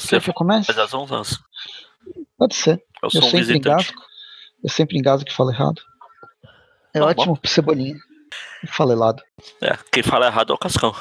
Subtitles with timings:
[0.00, 0.66] Você Quer que eu comece?
[0.66, 1.38] faz as honras.
[2.38, 2.78] Pode ser.
[3.02, 3.68] Eu Eu sou um sempre visitante.
[3.68, 4.02] engasgo.
[4.64, 5.80] Eu sempre engasgo que falo errado.
[6.94, 7.06] É Tá bom.
[7.10, 7.96] ótimo pro Cebolinha.
[8.68, 9.22] Fala helado.
[9.60, 10.94] É, quem fala errado é o Cascão.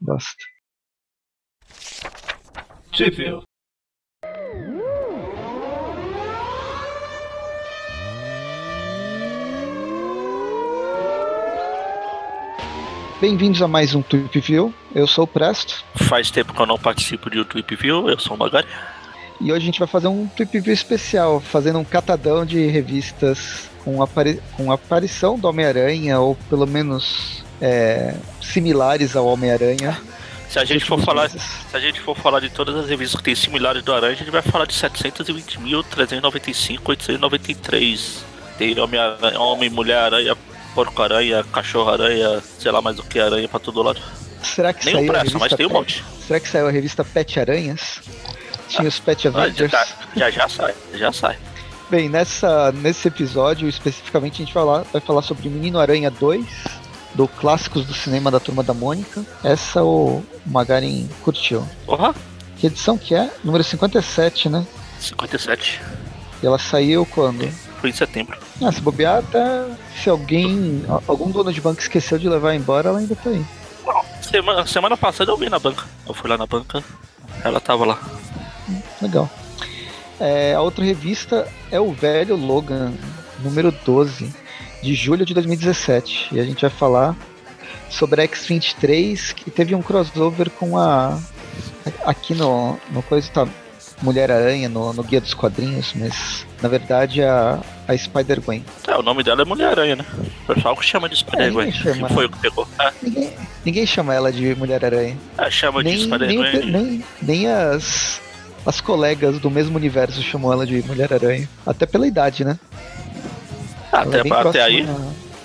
[0.00, 0.44] Basta.
[2.92, 3.44] Sheffield.
[13.20, 14.72] Bem-vindos a mais um Tweep View.
[14.94, 15.84] Eu sou o Presto.
[15.94, 18.66] Faz tempo que eu não participo de YouTube View, eu sou o Magari.
[19.40, 23.70] E hoje a gente vai fazer um Tweep View especial, fazendo um catadão de revistas
[23.84, 29.96] com, apari com aparição do Homem-Aranha, ou pelo menos é, similares ao Homem-Aranha.
[30.48, 31.42] Se a gente for falar, meses.
[31.42, 34.16] se a gente for falar de todas as revistas que tem similares do Aranha, a
[34.16, 38.24] gente vai falar de 720.395, 893.
[38.56, 40.36] Tem Homem-Aranha, Homem, Mulher-Aranha,
[40.74, 44.00] Porco-Aranha, Cachorro-Aranha, sei lá mais o que Aranha pra todo lado.
[44.42, 46.04] Será que Nem o saiu a revista mas tem um Pet- monte.
[46.26, 48.00] Será que saiu a revista Pet Aranhas?
[48.68, 49.70] Tinha os Pet Ah, já, Avengers.
[49.70, 51.36] tá- já já sai, já sai.
[51.90, 56.44] Bem, nessa, nesse episódio especificamente a gente vai falar, vai falar sobre Menino Aranha 2,
[57.14, 59.24] do Clássicos do Cinema da Turma da Mônica.
[59.42, 61.66] Essa o Magarin curtiu.
[61.86, 62.14] Porra,
[62.58, 63.30] Que edição que é?
[63.44, 64.66] Número 57, né?
[65.00, 65.80] 57.
[66.42, 67.48] E ela saiu quando?
[67.80, 68.36] Foi em setembro.
[68.60, 69.64] Ah, se bobear, até
[70.02, 73.44] se alguém, algum dono de banco esqueceu de levar embora, ela ainda tá aí.
[74.22, 75.84] Semana, semana passada eu vi na banca.
[76.06, 76.82] Eu fui lá na banca,
[77.44, 77.98] ela tava lá.
[79.00, 79.30] Legal.
[80.20, 82.92] É, a outra revista é o Velho Logan,
[83.38, 84.34] número 12,
[84.82, 86.34] de julho de 2017.
[86.34, 87.16] E a gente vai falar
[87.88, 91.18] sobre a X-23, que teve um crossover com a.
[92.04, 93.48] Aqui no, no coisa tá
[94.02, 98.62] Mulher-Aranha, no, no Guia dos Quadrinhos, mas na verdade a, a Spider-Gwen.
[98.86, 100.04] É, o nome dela é Mulher-Aranha, né?
[100.48, 101.66] O pessoal que chama de Spider-Gwen.
[101.66, 102.68] ninguém chama, que foi o que pegou.
[102.78, 103.32] É, Ninguém,
[103.64, 105.16] ninguém chama ela de Mulher-Aranha.
[105.38, 106.50] é, chama de Nem, nem, o Spider-Gwen.
[106.60, 108.20] pe- nem, nem as,
[108.66, 111.48] as colegas do mesmo universo chamam ela de Mulher-Aranha.
[111.66, 112.58] Até pela idade, né?
[113.90, 114.86] Ela Até, é até aí,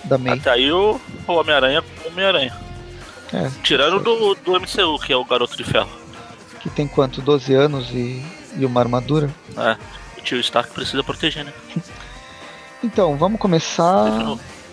[0.03, 0.33] da- May.
[0.37, 2.53] até aí o, o Homem-Aranha é Homem-Aranha.
[3.33, 5.89] É, Tirando do, do MCU, que é o Garoto de Ferro.
[6.59, 7.21] que tem quanto?
[7.21, 8.23] 12 anos e,
[8.57, 9.29] e uma armadura?
[9.57, 9.75] É,
[10.17, 11.53] o tio Stark precisa proteger, né?
[12.83, 14.05] Então, vamos começar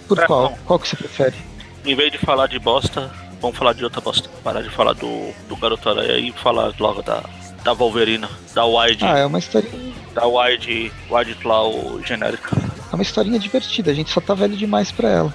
[0.09, 0.59] por É, qual?
[0.65, 1.37] Qual que você prefere?
[1.85, 3.11] Em vez de falar de bosta,
[3.41, 4.29] vamos falar de outra bosta.
[4.43, 7.23] Parar de falar do, do Garoto Aranha e falar logo da,
[7.63, 12.51] da Wolverina, da Wide, Ah, é uma historinha, da Wide, Wide Claw genérica.
[12.91, 15.35] é uma historinha divertida, a gente só tá velho demais pra ela.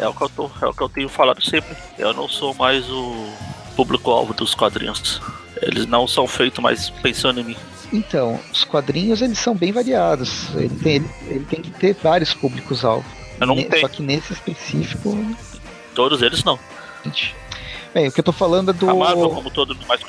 [0.00, 1.76] É o que eu tô, é o que eu tenho falado sempre.
[1.98, 3.26] Eu não sou mais o
[3.74, 5.20] público-alvo dos quadrinhos.
[5.60, 7.56] Eles não são feitos mais pensando em mim.
[7.92, 10.48] Então, os quadrinhos eles são bem variados.
[10.54, 13.04] Ele tem, ele, ele tem que ter vários públicos-alvo.
[13.40, 13.80] Eu não Ne- tenho.
[13.80, 15.16] Só que nesse específico,
[15.94, 16.58] Todos eles não.
[17.04, 17.34] gente.
[17.94, 18.88] Bem, o que eu tô falando é do.
[18.90, 20.00] A Marvel, como todo mais.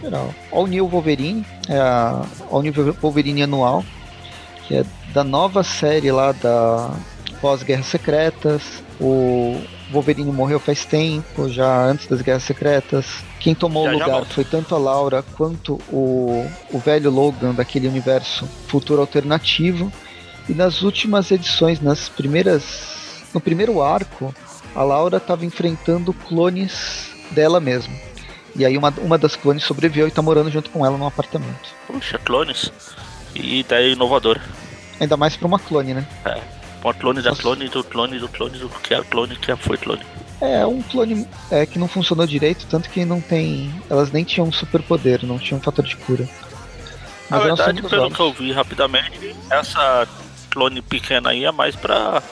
[0.00, 0.34] geral.
[0.52, 3.82] All New Wolverine, é a All New Wolverine anual,
[4.68, 4.84] que é
[5.14, 6.90] da nova série lá da
[7.40, 8.84] pós-Guerras Secretas.
[8.98, 13.06] O Wolverine morreu faz tempo, já antes das Guerras Secretas.
[13.38, 17.86] Quem tomou Já, o lugar foi tanto a Laura quanto o, o velho Logan daquele
[17.86, 19.92] universo futuro alternativo.
[20.48, 23.26] E nas últimas edições, nas primeiras.
[23.34, 24.34] No primeiro arco,
[24.74, 27.94] a Laura estava enfrentando clones dela mesma.
[28.54, 31.74] E aí uma, uma das clones sobreviveu e tá morando junto com ela num apartamento.
[31.86, 32.72] Puxa, clones.
[33.34, 34.40] E ideia inovadora.
[34.98, 36.06] Ainda mais pra uma clone, né?
[36.86, 40.02] Uma clone da clone, do clone, do clone, do que é clone, que foi clone.
[40.40, 43.74] É um clone é, que não funcionou direito, tanto que não tem.
[43.90, 46.28] Elas nem tinham superpoder, não tinham fator de cura.
[47.28, 48.14] Na elas são verdade, pelo olhos.
[48.14, 50.06] que eu vi rapidamente, essa
[50.48, 52.22] clone pequena aí é mais pra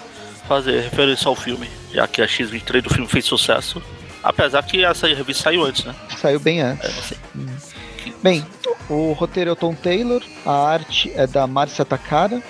[0.46, 3.82] fazer referência ao filme, já que a X23 do filme fez sucesso.
[4.22, 5.96] Apesar que essa revista saiu antes, né?
[6.16, 6.94] Saiu bem É, antes.
[6.94, 8.14] não sei.
[8.22, 8.46] Bem,
[8.88, 12.40] o roteiro é o Tom Taylor, a arte é da Márcia Takara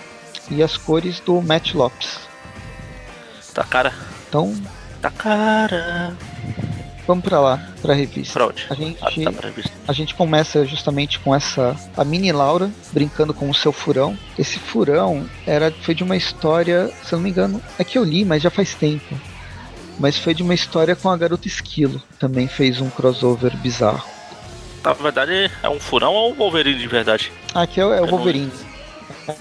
[0.51, 2.19] e as cores do Matt Lopes.
[3.53, 3.93] Tá cara.
[4.29, 4.55] Então,
[5.01, 6.17] Tá cara.
[7.07, 8.33] vamos pra lá, pra revista.
[8.33, 8.67] Pra onde?
[8.71, 9.71] A gente, Ah, tá pra revista.
[9.87, 14.19] a gente começa justamente com essa a mini Laura brincando com o seu furão.
[14.39, 18.05] Esse furão era foi de uma história, se eu não me engano, é que eu
[18.05, 19.15] li, mas já faz tempo.
[19.99, 22.03] Mas foi de uma história com a garota Esquilo.
[22.19, 24.03] Também fez um crossover bizarro.
[24.83, 27.31] Na verdade, é um furão ou um Wolverine de verdade?
[27.55, 28.51] Aqui é, o- é o Wolverine.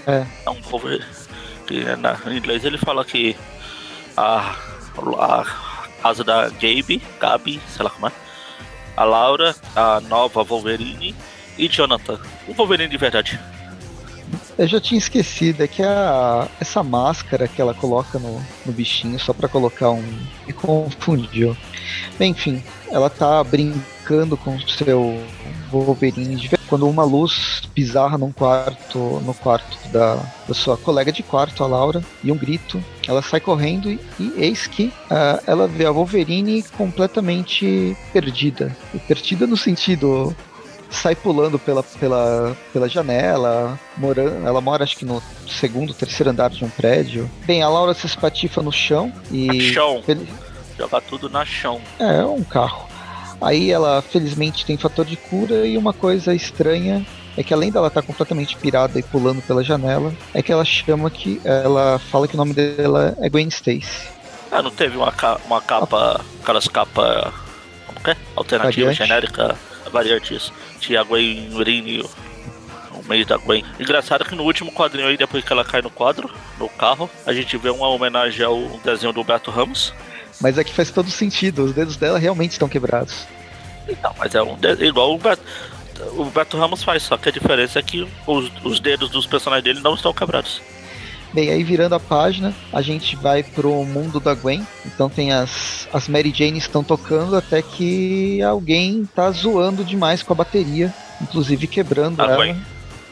[0.06, 1.04] É, É um Wolverine.
[1.66, 3.36] Que na, em inglês ele fala que
[4.16, 4.54] a,
[5.18, 5.44] a
[6.02, 8.12] casa da Gabe, Gabi, sei lá como é,
[8.96, 11.14] a Laura, a nova Wolverine
[11.58, 12.20] e Jonathan.
[12.48, 13.40] Um Wolverine de verdade.
[14.58, 19.18] eu já tinha esquecido, é que a, essa máscara que ela coloca no, no bichinho
[19.18, 20.02] só pra colocar um.
[20.46, 21.56] me confundiu.
[22.18, 25.22] Bem, enfim, ela tá brincando com o seu
[25.82, 30.16] Wolverine de quando uma luz bizarra num quarto, no quarto da,
[30.48, 32.82] da sua colega de quarto, a Laura, e um grito.
[33.06, 38.76] Ela sai correndo e, e eis que uh, ela vê a Wolverine completamente perdida.
[38.92, 40.34] E perdida no sentido
[40.90, 46.50] sai pulando pela, pela, pela janela, morando, ela mora acho que no segundo, terceiro andar
[46.50, 47.30] de um prédio.
[47.44, 49.60] Bem, a Laura se espatifa no chão e.
[49.72, 50.02] Chão.
[50.78, 51.80] Joga tudo na chão.
[51.98, 52.93] É um carro.
[53.40, 57.04] Aí ela felizmente tem fator de cura e uma coisa estranha
[57.36, 60.64] é que além dela estar tá completamente pirada e pulando pela janela, é que ela
[60.64, 64.08] chama que ela fala que o nome dela é Gwen Stacy.
[64.52, 67.32] Ah, não teve uma, ca uma capa, aquelas capas,
[67.86, 68.16] como que é?
[68.36, 69.08] Alternativa, variante.
[69.08, 69.56] genérica,
[69.92, 70.52] variantes.
[70.78, 72.04] Tinha a Gwen Rini
[72.92, 73.64] no meio da Gwen.
[73.80, 77.32] Engraçado que no último quadrinho aí, depois que ela cai no quadro, no carro, a
[77.32, 79.92] gente vê uma homenagem ao desenho do Beto Ramos.
[80.44, 83.26] Mas aqui faz todo sentido, os dedos dela realmente estão quebrados.
[83.88, 85.42] Então, mas é um igual o Beto,
[86.18, 89.64] o Beto Ramos faz, só que a diferença é que os, os dedos dos personagens
[89.64, 90.60] dele não estão quebrados.
[91.32, 94.66] Bem, aí virando a página, a gente vai pro mundo da Gwen.
[94.84, 100.34] Então tem as, as Mary Jane estão tocando até que alguém tá zoando demais com
[100.34, 100.92] a bateria,
[101.22, 102.36] inclusive quebrando a ela.
[102.36, 102.62] Gwen.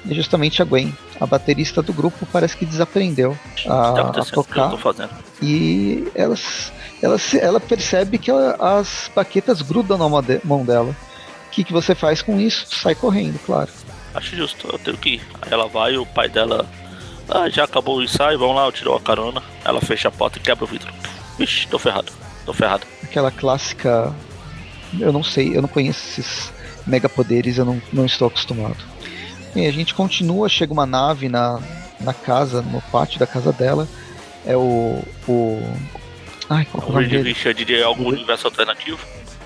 [0.04, 3.34] E justamente a Gwen, a baterista do grupo, parece que desaprendeu
[3.66, 4.70] a, a tocar.
[5.40, 6.70] E elas
[7.02, 10.08] ela, ela percebe que ela, as baquetas grudam na
[10.44, 10.96] mão dela.
[11.46, 12.66] O que, que você faz com isso?
[12.70, 13.70] Sai correndo, claro.
[14.14, 15.22] Acho justo, eu tenho que ir.
[15.42, 16.64] Aí ela vai, o pai dela.
[17.28, 19.42] Ah, já acabou o ensaio, vamos lá, eu tirou a carona.
[19.64, 20.92] Ela fecha a porta e quebra o vidro.
[21.38, 22.12] Vixe, tô ferrado,
[22.46, 22.86] tô ferrado.
[23.02, 24.14] Aquela clássica.
[24.98, 26.52] Eu não sei, eu não conheço esses
[26.86, 28.76] megapoderes, eu não, não estou acostumado.
[29.54, 31.60] E a gente continua, chega uma nave na,
[32.00, 33.88] na casa, no pátio da casa dela.
[34.44, 35.62] É o, o
[36.52, 38.98] Ai, qual o Reed Richards de algum universo alternativo?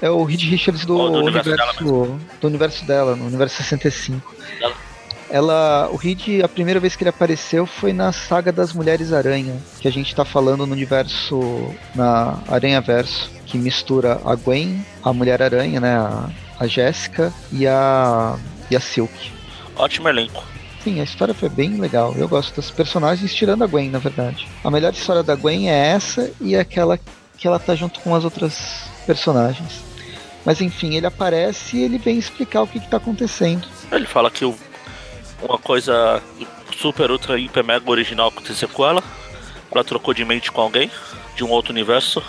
[0.02, 4.34] É o Reed Richards do, do universo, universo dela do universo dela, no universo 65.
[4.58, 4.74] Dela.
[5.30, 9.56] Ela, o Reed, a primeira vez que ele apareceu foi na saga das Mulheres Aranha,
[9.80, 15.12] que a gente tá falando no universo, na Aranha Verso, que mistura a Gwen, a
[15.12, 18.36] Mulher Aranha, né, a, a Jéssica e a,
[18.68, 19.12] e a Silk.
[19.76, 20.42] Ótimo elenco.
[20.86, 22.14] Sim, a história foi bem legal.
[22.16, 24.46] Eu gosto dos personagens, tirando a Gwen, na verdade.
[24.62, 26.96] A melhor história da Gwen é essa e aquela
[27.36, 29.82] que ela tá junto com as outras personagens.
[30.44, 33.66] Mas enfim, ele aparece e ele vem explicar o que, que tá acontecendo.
[33.90, 36.22] Ele fala que uma coisa
[36.76, 39.02] super, ultra, hiper, mega original aconteceu com ela.
[39.72, 40.88] Ela trocou de mente com alguém
[41.34, 42.22] de um outro universo.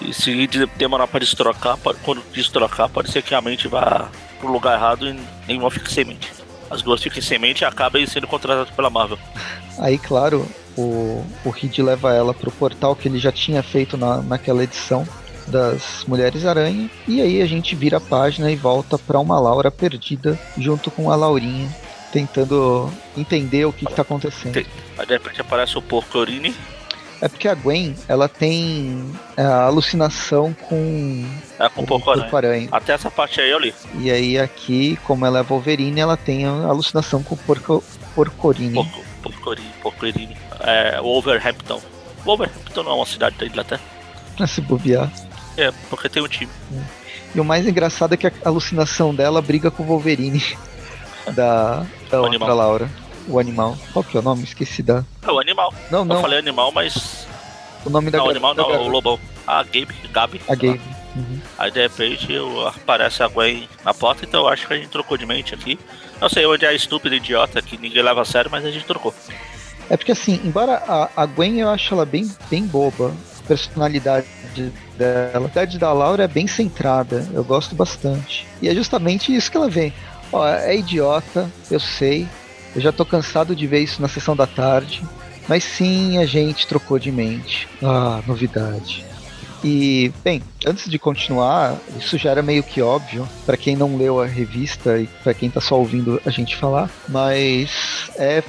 [0.00, 0.46] E se
[0.76, 4.08] demorar para destrocar, quando destrocar, pode ser que a mente vá
[4.38, 5.18] pro lugar errado e
[5.48, 9.18] nenhuma fique sem mente as duas ficam sem mente e acabam sendo contratadas pela Marvel.
[9.78, 10.46] Aí, claro,
[10.76, 15.06] o, o Reed leva ela pro portal que ele já tinha feito na, naquela edição
[15.46, 16.90] das Mulheres Aranha.
[17.06, 21.10] E aí a gente vira a página e volta para uma Laura perdida junto com
[21.10, 21.68] a Laurinha,
[22.12, 24.56] tentando entender o que, está acontecendo.
[24.98, 26.54] Aí de repente aparece o Porcorini
[27.24, 29.02] é porque a Gwen, ela tem
[29.34, 31.24] a é, alucinação com.
[31.58, 32.68] É, com o porco aranha.
[32.70, 33.74] Até essa parte aí eu li.
[33.98, 37.82] E aí aqui, como ela é Wolverine, ela tem a alucinação com o porco,
[38.14, 38.74] porcorini.
[38.74, 40.36] Porco, porcorini, porcorini.
[40.60, 41.80] É, Wolverhampton.
[42.26, 43.82] Wolverhampton não é uma cidade da Inglaterra.
[44.36, 45.10] Pra se bobear.
[45.56, 46.52] É, porque tem um time.
[47.34, 50.42] E o mais engraçado é que a alucinação dela briga com o Wolverine.
[51.34, 53.76] da, da outra Laura o animal.
[53.92, 54.44] Qual que é o nome?
[54.44, 55.04] Esqueci da.
[55.22, 55.72] É o animal.
[55.90, 56.16] Não, não.
[56.16, 57.26] Eu falei animal, mas.
[57.84, 59.20] O nome da Não, o animal não, o lobão.
[59.46, 60.40] Ah, Gabe, Gabi.
[60.48, 60.80] A Gabe.
[61.14, 61.40] Uhum.
[61.58, 64.88] Aí de repente eu, aparece a Gwen na porta, então eu acho que a gente
[64.88, 65.78] trocou de mente aqui.
[66.20, 68.84] Não sei onde é a estúpida idiota que ninguém leva a sério, mas a gente
[68.84, 69.14] trocou.
[69.88, 74.26] É porque assim, embora a, a Gwen eu acho ela bem, bem boba, a personalidade
[74.96, 78.46] dela, a personalidade da Laura é bem centrada, eu gosto bastante.
[78.62, 79.92] E é justamente isso que ela vem.
[80.32, 82.26] Ó, é idiota, eu sei,
[82.74, 85.02] eu já tô cansado de ver isso na sessão da tarde.
[85.48, 87.68] Mas sim, a gente trocou de mente.
[87.82, 89.04] Ah, novidade.
[89.62, 94.20] E, bem, antes de continuar, isso já era meio que óbvio para quem não leu
[94.20, 98.42] a revista e para quem tá só ouvindo a gente falar, mas é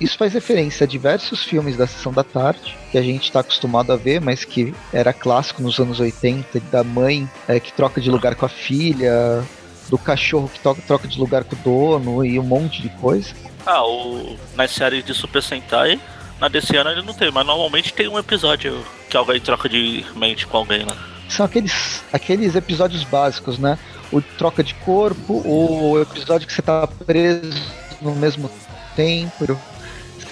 [0.00, 3.92] isso faz referência a diversos filmes da sessão da tarde que a gente está acostumado
[3.92, 8.10] a ver, mas que era clássico nos anos 80, da mãe é, que troca de
[8.10, 9.44] lugar com a filha,
[9.90, 13.34] do cachorro que troca de lugar com o dono e um monte de coisa.
[13.66, 16.00] Ah, o, nas séries de Super Sentai,
[16.40, 20.06] na desse ano ele não tem, mas normalmente tem um episódio que alguém troca de
[20.14, 20.96] mente com alguém, né?
[21.28, 23.78] São aqueles, aqueles episódios básicos, né?
[24.12, 27.60] O troca de corpo, o episódio que você tá preso
[28.00, 28.50] no mesmo
[28.96, 29.58] tempo,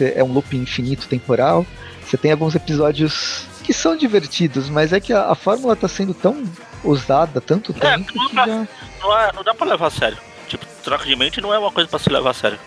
[0.01, 1.67] é um loop infinito temporal.
[2.03, 6.15] Você tem alguns episódios que são divertidos, mas é que a, a fórmula tá sendo
[6.15, 6.45] tão
[6.83, 8.69] usada tanto é, tempo que já...
[9.01, 10.19] não, é, não dá pra levar a sério.
[10.49, 12.59] Tipo, troca de mente não é uma coisa para se levar a sério.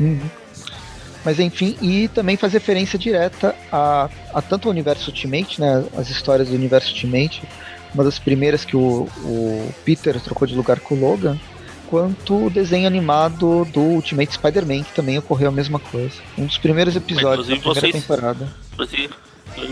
[0.00, 0.28] Uhum.
[1.24, 5.84] Mas enfim, e também faz referência direta a, a tanto o universo Ultimate, né?
[5.96, 7.42] As histórias do universo Ultimate,
[7.92, 11.38] uma das primeiras que o, o Peter trocou de lugar com o Logan,
[11.88, 16.14] quanto o desenho animado do Ultimate Spider-Man, que também ocorreu a mesma coisa.
[16.36, 18.48] Um dos primeiros episódios da primeira vocês, temporada.
[18.72, 19.14] Inclusive,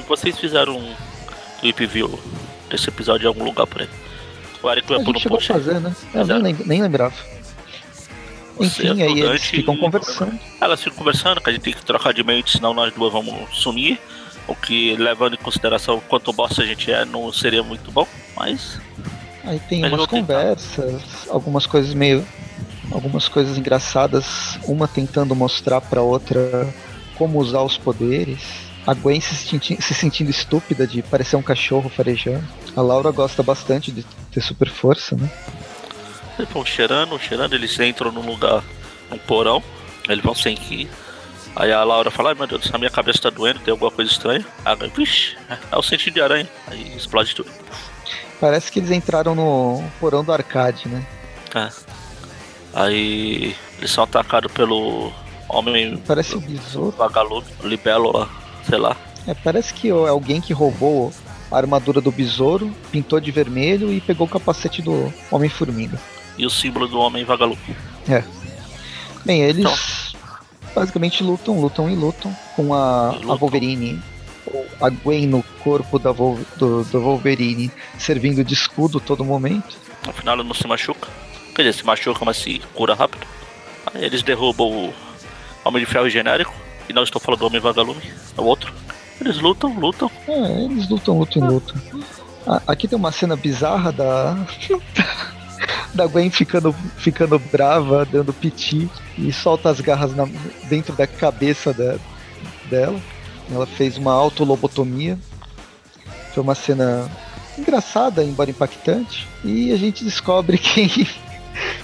[0.09, 0.95] vocês fizeram um
[1.61, 2.19] clip view
[2.69, 3.89] desse episódio em algum lugar por aí.
[4.67, 5.53] O pôr no post.
[5.53, 5.95] fazer, né?
[6.15, 7.15] Eu nem, nem lembrava.
[8.57, 10.39] Você Enfim, aí eles ficam conversando.
[10.61, 13.35] Elas ficam conversando, que a gente tem que trocar de mente, senão nós duas vamos
[13.53, 13.99] sumir.
[14.49, 18.07] O que, levando em consideração quanto bosta a gente é, não seria muito bom,
[18.37, 18.81] mas.
[19.45, 22.27] Aí tem mas umas conversas, algumas coisas meio.
[22.91, 26.73] Algumas coisas engraçadas, uma tentando mostrar pra outra
[27.17, 28.41] como usar os poderes.
[28.87, 32.47] A Gwen se, senti se sentindo estúpida de parecer um cachorro farejando.
[32.77, 34.05] A Laura gosta bastante de
[34.37, 35.31] ter super força, né?
[36.39, 38.63] Eles vão cheirando, cheirando, eles entram num lugar,
[39.11, 39.63] num porão,
[40.07, 40.87] eles vão sem que
[41.59, 44.11] Aí a Laura fala, ai meu Deus, a minha cabeça tá doendo, tem alguma coisa
[44.11, 44.45] estranha.
[44.63, 45.39] Aí, vixe,
[45.73, 46.47] é o sentido de aranha.
[46.67, 47.51] Aí explode tudo.
[48.39, 51.03] Parece que eles entraram no porão do arcade, né?
[51.55, 51.71] É.
[52.75, 55.11] Aí eles são atacados pelo
[55.49, 55.97] homem.
[56.07, 56.95] Parece o besouro.
[56.95, 58.29] Vagalume, libelo lá,
[58.69, 58.95] sei lá.
[59.27, 61.11] É, parece que é alguém que roubou
[61.51, 66.01] a armadura do besouro, pintou de vermelho e pegou o capacete do Homem-Formiga.
[66.39, 67.77] E o símbolo do Homem Vagalume.
[68.09, 68.23] É.
[69.25, 70.21] Bem, eles então.
[70.75, 73.33] basicamente lutam, lutam e lutam com a, lutam.
[73.33, 74.03] a Wolverine.
[74.81, 79.77] A Gwen no corpo da Vol, do, do Wolverine servindo de escudo todo momento.
[80.07, 81.09] No final ela não se machuca.
[81.55, 83.27] Quer dizer, se machuca, mas se cura rápido.
[83.93, 84.95] Aí eles derrubam o
[85.65, 86.55] Homem de Ferro genérico.
[86.89, 88.03] E não estou falando do Homem Vagalume,
[88.37, 88.73] é o outro.
[89.21, 90.11] Eles lutam, lutam.
[90.29, 91.77] É, eles lutam, lutam, lutam.
[92.67, 94.37] Aqui tem uma cena bizarra da.
[95.95, 100.29] da Gwen ficando, ficando brava, dando piti e solta as garras na,
[100.69, 101.97] dentro da cabeça da,
[102.69, 103.01] dela.
[103.51, 105.19] Ela fez uma autolobotomia.
[106.35, 107.11] Foi uma cena
[107.59, 109.27] engraçada, embora impactante.
[109.43, 110.91] E a gente descobre quem,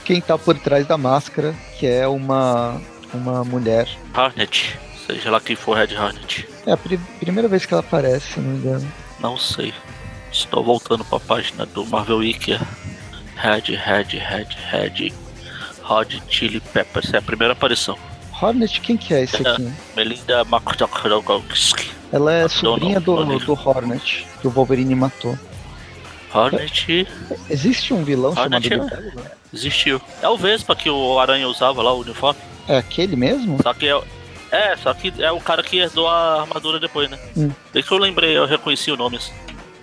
[0.04, 2.80] quem tá por trás da máscara, que é uma,
[3.14, 3.88] uma mulher.
[4.14, 4.78] Hornet.
[5.06, 6.51] Seja lá quem for Red Hornet.
[6.66, 8.92] É a pr primeira vez que ela aparece, se não me engano.
[9.20, 9.72] Não sei.
[10.30, 12.58] Estou voltando para a página do Marvel Wiki.
[13.36, 15.12] Red, Red, Red, Red.
[15.82, 17.12] Rod Chili Peppers.
[17.12, 17.98] É a primeira aparição.
[18.40, 19.72] Hornet, quem que é esse é, aqui?
[19.96, 21.90] Melinda Makrokowski.
[22.12, 25.38] Ela é sobrinha do, do Hornet, que o Wolverine matou.
[26.34, 27.06] Hornet.
[27.48, 29.32] Existe um vilão Hornet chamado é...
[29.52, 30.00] Existiu.
[30.20, 32.40] É o Vespa que o Aranha usava lá, o uniforme.
[32.66, 33.58] É aquele mesmo?
[33.62, 34.02] Só que é,
[34.52, 37.18] é, só que é o cara que herdou a armadura depois, né?
[37.34, 37.50] Hum.
[37.72, 39.18] Desde que eu lembrei, eu reconheci o nome.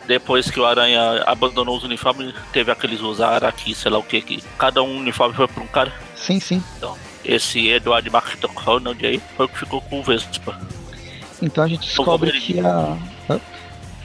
[0.08, 4.22] Depois que o Aranha abandonou os uniformes, teve aqueles usar aqui, sei lá o que,
[4.22, 5.92] que cada um uniforme foi pra um cara.
[6.16, 6.64] Sim, sim.
[6.78, 6.96] Então,
[7.26, 10.60] esse Edward McDonald aí foi o que ficou com o Vespa.
[11.42, 12.96] Então a gente descobre que a.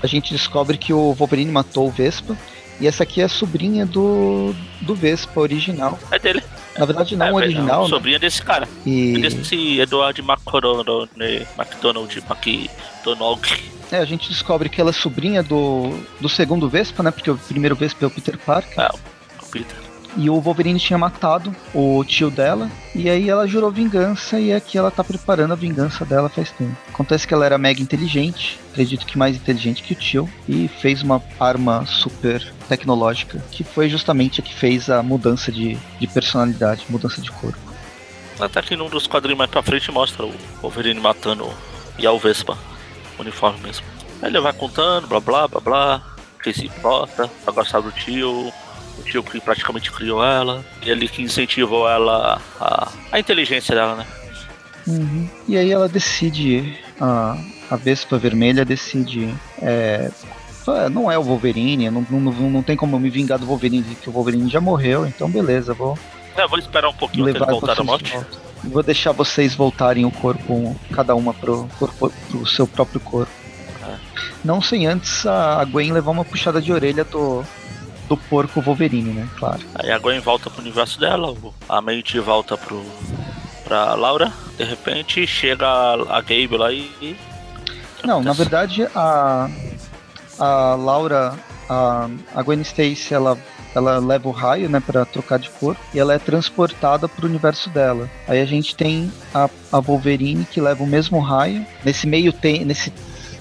[0.03, 2.37] A gente descobre que o Wolverine matou o Vespa.
[2.81, 5.99] E essa aqui é a sobrinha do, do Vespa original.
[6.11, 6.43] É dele.
[6.79, 7.67] Na verdade, não é, original.
[7.67, 7.89] Não, né?
[7.89, 8.69] sobrinha desse cara.
[8.85, 9.19] E...
[9.19, 11.47] Desse Edward McDonald, né?
[11.59, 13.73] McDonald, McDonald.
[13.93, 15.91] É, a gente descobre que ela é sobrinha do,
[16.21, 17.11] do segundo Vespa, né?
[17.11, 18.81] Porque o primeiro Vespa é o Peter Parker.
[18.81, 18.89] É,
[19.41, 19.77] o Peter.
[20.17, 22.71] E o Wolverine tinha matado o tio dela.
[22.95, 24.39] E aí ela jurou vingança.
[24.39, 26.77] E aqui ela tá preparando a vingança dela faz tempo.
[26.89, 28.61] Acontece que ela era mega inteligente.
[28.71, 30.29] Acredito que mais inteligente que o tio.
[30.49, 33.43] E fez uma arma super tecnológica.
[33.51, 37.59] Que foi justamente a que fez a mudança de, de personalidade, mudança de corpo.
[38.39, 41.49] Até que num dos quadrinhos mais pra frente mostra o Wolverine matando
[41.99, 42.57] e a Vespa.
[43.19, 43.87] Uniforme mesmo.
[44.23, 46.03] Aí ele vai contando, blá blá blá blá.
[46.43, 48.53] Que se importa, pra gostar do tio,
[48.99, 53.97] o tio que praticamente criou ela, e ele que incentivou ela, a, a inteligência dela,
[53.97, 54.07] né?
[54.87, 55.29] Uhum.
[55.49, 57.37] E aí ela decide, a,
[57.71, 60.11] a Vespa Vermelha decide, é,
[60.91, 62.21] não é o Wolverine, não, não,
[62.51, 65.99] não tem como me vingar do Wolverine, que o Wolverine já morreu, então beleza, vou...
[66.37, 68.19] É, vou esperar um pouquinho até ele voltar da morte.
[68.65, 73.33] Vou deixar vocês voltarem o corpo, cada uma pro, corpo, pro seu próprio corpo.
[73.87, 73.97] É.
[74.45, 77.45] Não sem antes a Gwen levar uma puxada de orelha do,
[78.09, 79.29] do porco Wolverine, né?
[79.37, 79.61] Claro.
[79.75, 81.35] Aí a Gwen volta pro universo dela,
[81.69, 82.85] a Mente volta pro
[83.65, 84.33] pra Laura.
[84.57, 87.17] De repente chega a Gabe lá e.
[88.05, 89.49] Não, na verdade a.
[90.39, 91.35] A Laura.
[91.67, 93.39] A, a Gwen Stacy ela
[93.75, 97.29] ela leva o raio, né, para trocar de cor, e ela é transportada para o
[97.29, 98.09] universo dela.
[98.29, 101.67] Aí a gente tem a, a Wolverine que leva o mesmo raio.
[101.85, 102.93] Nesse meio tem nesse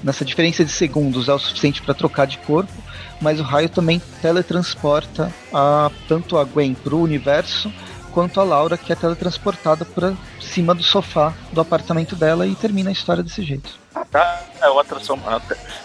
[0.04, 2.74] nessa diferença de segundos é o suficiente para trocar de corpo
[3.22, 7.72] mas o raio também teletransporta a, tanto a Gwen para o universo
[8.12, 12.90] quanto a Laura, que é teletransportada para cima do sofá do apartamento dela e termina
[12.90, 13.72] a história desse jeito.
[13.96, 14.44] Ah, tá.
[14.62, 15.20] É uma atração.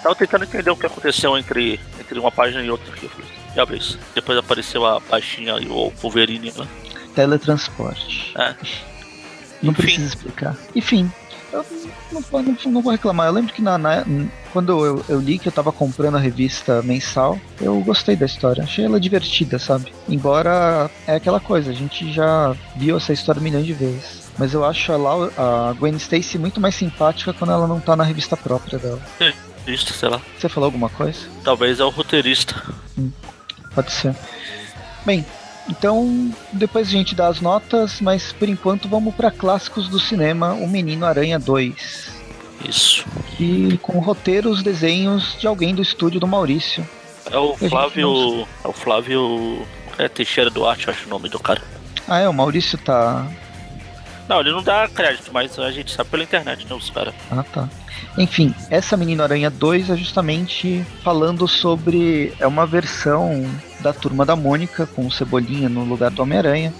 [0.03, 3.07] Tava tentando entender o que aconteceu entre, entre uma página e outra aqui.
[3.07, 3.99] Eu falei, já vi isso.
[4.15, 6.69] Depois apareceu a baixinha e o Wolverine, né?
[7.15, 8.35] Teletransporte.
[8.37, 8.55] É.
[9.63, 9.83] Não Enfim.
[9.83, 10.57] precisa explicar.
[10.77, 11.11] Enfim,
[11.53, 11.65] eu
[12.13, 13.27] não, não- não- vou reclamar.
[13.27, 14.05] Eu lembro que na, na-
[14.53, 18.63] quando eu, eu li que eu tava comprando a revista mensal, eu gostei da história.
[18.65, 19.93] Achei ela divertida, sabe?
[20.09, 24.29] Embora é aquela coisa, a gente já viu essa história milhões de vezes.
[24.39, 27.97] Mas eu acho a, Laura, a Gwen Stacy muito mais simpática quando ela não tá
[27.97, 29.01] na revista própria dela.
[29.67, 30.21] Isso, sei lá.
[30.39, 31.19] Você falou alguma coisa?
[31.45, 32.55] Talvez é o roteirista.
[33.75, 34.15] Pode ser.
[35.05, 35.25] Bem,
[35.69, 40.53] então depois a gente dá as notas, mas por enquanto vamos para clássicos do cinema,
[40.55, 42.19] O Menino Aranha 2.
[42.69, 43.05] Isso.
[43.37, 46.87] que com roteiros, desenhos de alguém do estúdio do Maurício.
[47.31, 48.49] É o Flávio.
[48.65, 49.67] É o Flávio.
[49.97, 51.63] É Teixeira Duarte, eu acho o nome do cara.
[52.09, 53.27] Ah, é, o Maurício tá.
[54.29, 56.75] Não, ele não dá crédito, mas a gente sabe pela internet, né?
[56.75, 57.15] Os caras.
[57.31, 57.69] Ah, tá.
[58.17, 62.35] Enfim, essa Menino Aranha 2 é justamente falando sobre.
[62.39, 63.49] É uma versão
[63.81, 66.75] da turma da Mônica, com o Cebolinha no lugar do Homem-Aranha,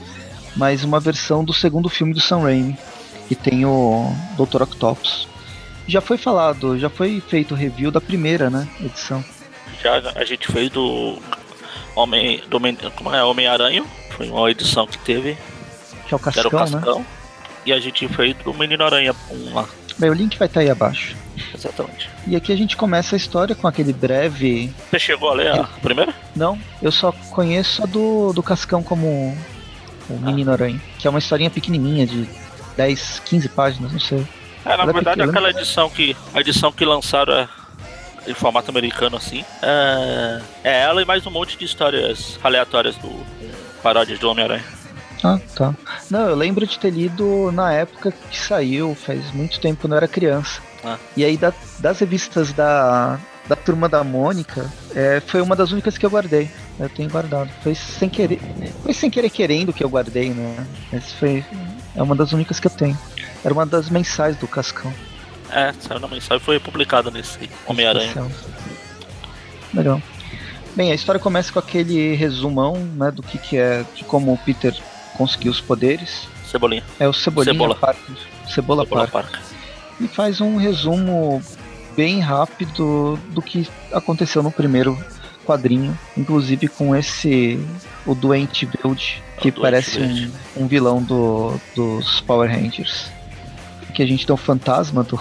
[0.57, 2.77] mas uma versão do segundo filme do Sam Raimi,
[3.29, 4.63] que tem o Dr.
[4.63, 5.27] Octopus.
[5.87, 9.25] Já foi falado, já foi feito review da primeira, né, edição.
[9.83, 11.19] Já a gente fez do.
[11.95, 12.43] Homem.
[12.49, 13.25] Do, Men- como é?
[13.25, 13.85] Homem-Aranha.
[14.11, 15.37] Foi uma edição que teve.
[16.07, 17.07] Que é o Que era o Cascão, né?
[17.69, 19.15] E a gente fez do Menino Aranha.
[19.31, 19.69] Um lá.
[19.99, 21.15] Bem, o link vai estar aí abaixo.
[21.55, 22.09] Exatamente.
[22.27, 25.65] E aqui a gente começa a história com aquele breve Você chegou a ler a
[25.65, 26.15] primeira?
[26.35, 29.37] Não, eu só conheço a do, do Cascão como
[30.09, 32.27] o Menino Aranha, que é uma historinha pequenininha de
[32.75, 34.27] 10, 15 páginas, não sei.
[34.65, 35.31] É, na Ela é verdade, pequena.
[35.31, 36.17] aquela edição que.
[36.33, 37.49] A edição que lançaram é
[38.27, 39.45] em formato americano assim.
[39.61, 43.11] É, é ela e mais um monte de histórias aleatórias do
[43.83, 44.65] paródias do Homem-Aranha.
[45.23, 45.75] Ah, tá.
[46.11, 49.97] Não, eu lembro de ter lido na época que saiu, faz muito tempo, quando eu
[49.99, 50.61] era criança.
[50.85, 50.97] Ah.
[51.17, 55.99] E aí da- das revistas da, da Turma da Mônica, é, foi uma das únicas
[55.99, 56.49] que eu guardei.
[56.79, 57.51] Eu tenho guardado.
[57.63, 58.41] Foi sem querer.
[58.85, 60.65] Foi sem querer querendo que eu guardei, né?
[60.93, 61.45] Mas foi.
[61.97, 62.97] É uma das únicas que eu tenho.
[63.45, 64.93] Era uma das mensais do Cascão.
[65.51, 68.27] É, saiu na mensagem e foi publicada nesse Homem-Aranha.
[69.75, 70.01] Legal.
[70.77, 74.39] Bem, a história começa com aquele resumão, né, do que, que é, de como o
[74.39, 74.75] Peter
[75.19, 76.27] conseguiu os poderes.
[76.51, 76.83] Cebolinha.
[76.99, 77.75] É o Cebolinha Cebola.
[77.75, 78.15] Parker.
[78.49, 79.11] Cebola, Cebola Parker.
[79.11, 79.41] Parker.
[80.01, 81.43] E faz um resumo
[81.97, 84.97] bem rápido do que aconteceu no primeiro
[85.45, 87.59] quadrinho, inclusive com esse
[88.07, 90.31] o Doente Verde, que É Doente parece um,
[90.65, 93.07] um vilão do, dos Power Rangers.
[93.95, 95.19] Que a gente tem o fantasma do,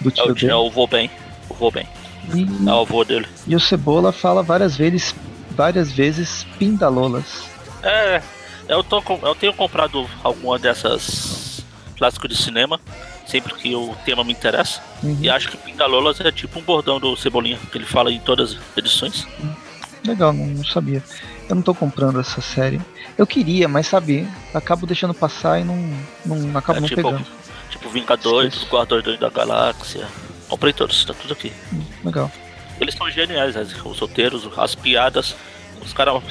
[0.00, 0.50] do É tio o, dele.
[0.50, 1.08] é o vô bem.
[1.48, 1.86] O bem.
[2.34, 3.26] E- É o avô dele.
[3.46, 5.14] E o Cebola fala várias vezes,
[5.52, 7.44] várias vezes pindalolas.
[7.82, 8.20] É,
[8.68, 11.64] eu, tô, eu tenho comprado alguma dessas
[11.96, 12.80] clássicos de cinema.
[13.26, 14.80] Sempre que o tema me interessa.
[15.02, 15.18] Uhum.
[15.20, 18.52] E acho que Pindalolas é tipo um bordão do Cebolinha, que ele fala em todas
[18.52, 19.26] as edições.
[20.06, 21.04] Legal, não, não sabia.
[21.46, 22.80] Eu não tô comprando essa série.
[23.18, 25.76] Eu queria, mas sabe, acabo deixando passar e não,
[26.24, 27.26] não acabo É, não tipo, pegando.
[27.68, 30.06] tipo Vingadores, Guardiões da Galáxia.
[30.48, 31.52] Comprei todos, tá tudo aqui.
[31.70, 32.32] Hum, Legal.
[32.80, 35.34] Eles são geniais, os roteiros, as piadas.
[35.84, 36.22] Os caras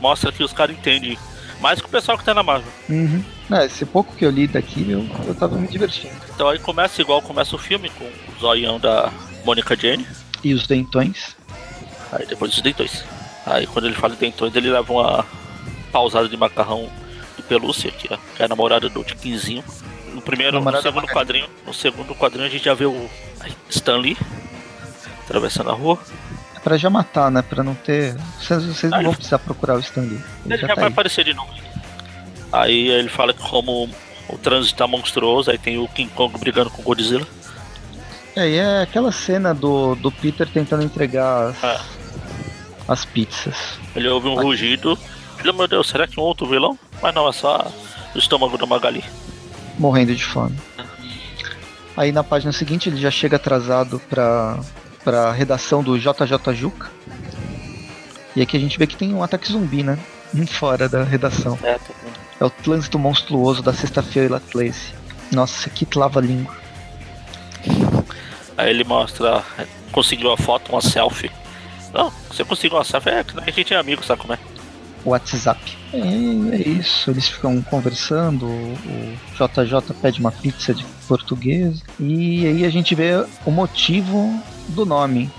[0.00, 1.18] mostram que os caras entendem
[1.60, 2.72] mais que o pessoal que tá na Marvel.
[2.88, 3.22] Uhum.
[3.50, 6.14] É, esse pouco que eu li daqui, eu, eu tava me divertindo.
[6.34, 9.12] Então aí começa igual começa o filme, com o zoião da
[9.44, 10.06] Mônica Jane.
[10.42, 11.36] E os dentões?
[12.12, 13.04] Aí depois os dentões.
[13.44, 15.26] Aí quando ele fala de dentões, ele leva uma
[15.92, 16.90] pausada de macarrão
[17.36, 19.64] de pelúcia, que é, que é a namorada do Tiquinzinho.
[20.12, 23.08] No primeiro, no segundo quadrinho, no segundo quadrinho a gente já vê o
[23.68, 24.16] Stan Lee
[25.24, 25.98] atravessando a rua.
[26.66, 27.42] É pra já matar, né?
[27.42, 28.16] Pra não ter.
[28.40, 30.14] Vocês, vocês não vão precisar procurar o Stanley.
[30.14, 30.92] Ele Ele já já tá vai aí.
[30.92, 31.48] aparecer de novo.
[32.52, 33.88] Aí ele fala que como
[34.28, 37.24] o trânsito tá monstruoso, aí tem o King Kong brigando com o Godzilla.
[38.34, 41.80] É, e é aquela cena do, do Peter tentando entregar as, Ah.
[42.88, 43.78] as pizzas.
[43.94, 44.42] Ele ouve um Aqui.
[44.42, 44.98] rugido.
[45.38, 46.76] Ele, meu Deus, será que é um outro vilão?
[47.00, 47.70] Mas não, é só
[48.14, 49.04] o estômago da Magali.
[49.78, 50.58] morrendo de fome.
[51.96, 54.58] Aí na página seguinte ele já chega atrasado pra,
[55.06, 56.90] pra redação do JJ Juca.
[58.34, 59.96] E aqui a gente vê que tem um ataque zumbi, né?
[60.50, 61.56] Fora da redação.
[61.62, 61.94] É, tá.
[62.40, 64.92] É o trânsito monstruoso da sexta-feira Atlaze.
[65.30, 66.52] Nossa, que lava língua.
[68.58, 69.44] Aí ele mostra,
[69.92, 71.30] conseguiu a foto, uma selfie.
[71.94, 74.38] Não, você conseguiu uma selfie, é que a gente é amigo, sabe como é?
[75.10, 75.76] WhatsApp.
[75.92, 82.64] É, é isso, eles ficam conversando, o JJ pede uma pizza de português, e aí
[82.64, 85.30] a gente vê o motivo do nome.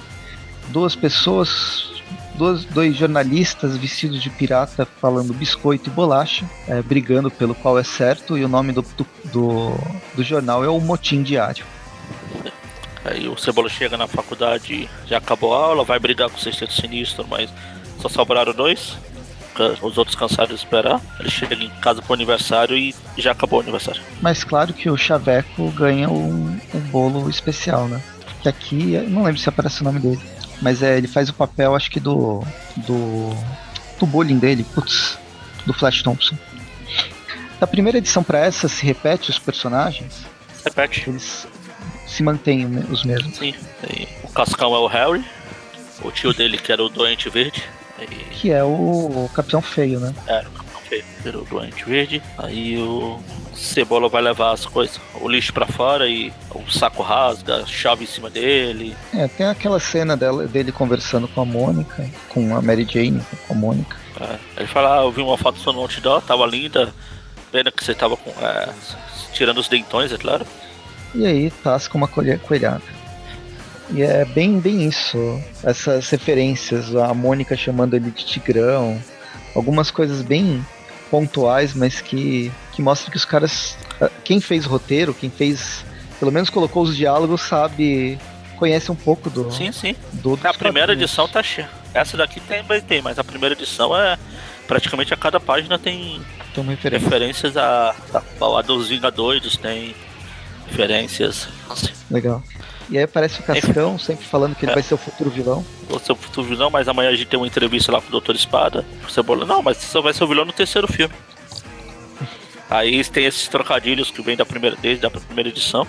[0.69, 1.97] Duas pessoas
[2.37, 7.83] dois, dois jornalistas vestidos de pirata falando biscoito e bolacha, é, brigando pelo qual é
[7.83, 8.85] certo, e o nome do,
[9.25, 9.73] do,
[10.15, 11.65] do, jornal é o Motim Diário.
[13.03, 16.73] Aí o Cebola chega na faculdade, já acabou a aula, vai brigar com o Sexteto
[16.73, 17.49] Sinistro, mas
[17.99, 18.97] só sobraram dois.
[19.81, 21.01] Os outros cansaram de esperar.
[21.19, 24.01] Ele chega em casa pro aniversário e já acabou o aniversário.
[24.21, 28.01] Mas claro que o Chaveco ganha um, um bolo especial, né?
[28.41, 30.21] Que aqui, eu não lembro se aparece o nome dele.
[30.61, 32.43] Mas é, ele faz o papel, acho que do.
[32.77, 33.29] do.
[33.99, 35.17] do bullying dele, putz,
[35.65, 36.35] do Flash Thompson.
[37.59, 40.25] Da primeira edição para essa, se repete os personagens?
[40.63, 41.09] Repete.
[41.09, 41.47] Eles
[42.05, 43.37] se mantêm os mesmos.
[43.37, 43.53] Sim.
[43.89, 45.23] E o Cascão é o Harry,
[46.01, 47.63] o tio dele que era o Doente Verde.
[47.99, 48.05] E...
[48.35, 50.13] Que é o, o Capitão Feio, né?
[50.27, 51.03] Era o Capitão Feio,
[51.41, 52.21] o Doente Verde.
[52.37, 53.19] Aí o
[53.53, 58.07] Cebola vai levar as coisas, o lixo para fora e o saco rasga, chave em
[58.07, 58.95] cima dele.
[59.13, 63.53] É, tem aquela cena dela, dele conversando com a Mônica, com a Mary Jane, com
[63.53, 63.97] a Mônica.
[64.19, 64.37] É.
[64.57, 66.93] Ele fala, ah, eu vi uma foto sua no outdoor, tava linda,
[67.51, 68.69] pena que você tava com, é,
[69.33, 70.45] tirando os dentões, é claro.
[71.15, 72.96] E aí tasca uma coelhada.
[73.89, 75.17] E é bem, bem isso.
[75.63, 79.01] Essas referências, a Mônica chamando ele de Tigrão,
[79.55, 80.65] algumas coisas bem
[81.09, 83.77] pontuais, mas que, que mostram que os caras.
[84.23, 85.85] Quem fez roteiro, quem fez.
[86.19, 88.17] Pelo menos colocou os diálogos, sabe.
[88.57, 89.51] Conhece um pouco do.
[89.51, 89.95] Sim, sim.
[90.13, 91.69] Do, a primeira edição tá cheia.
[91.93, 94.17] Essa daqui também tem, mas a primeira edição é.
[94.67, 96.21] Praticamente a cada página tem,
[96.53, 97.05] tem referência.
[97.07, 99.95] referências a, a, a dos Vingadores, tem
[100.67, 101.47] referências.
[102.11, 102.43] Legal.
[102.89, 104.75] E aí aparece o Cascão, sempre falando que ele é.
[104.75, 105.65] vai ser o futuro vilão.
[105.89, 108.11] Vai ser o futuro vilão, mas amanhã a gente tem uma entrevista lá com o
[108.11, 108.85] Doutor Espada.
[109.09, 111.13] Cebola, não, mas só vai ser o vilão no terceiro filme.
[112.69, 115.85] aí tem esses trocadilhos que vem da primeira, desde a primeira edição.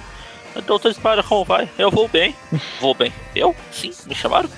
[0.66, 1.68] Doutor Espada, como vai?
[1.78, 2.34] Eu vou bem.
[2.80, 3.12] vou bem.
[3.34, 3.54] Eu?
[3.70, 4.48] Sim, me chamaram.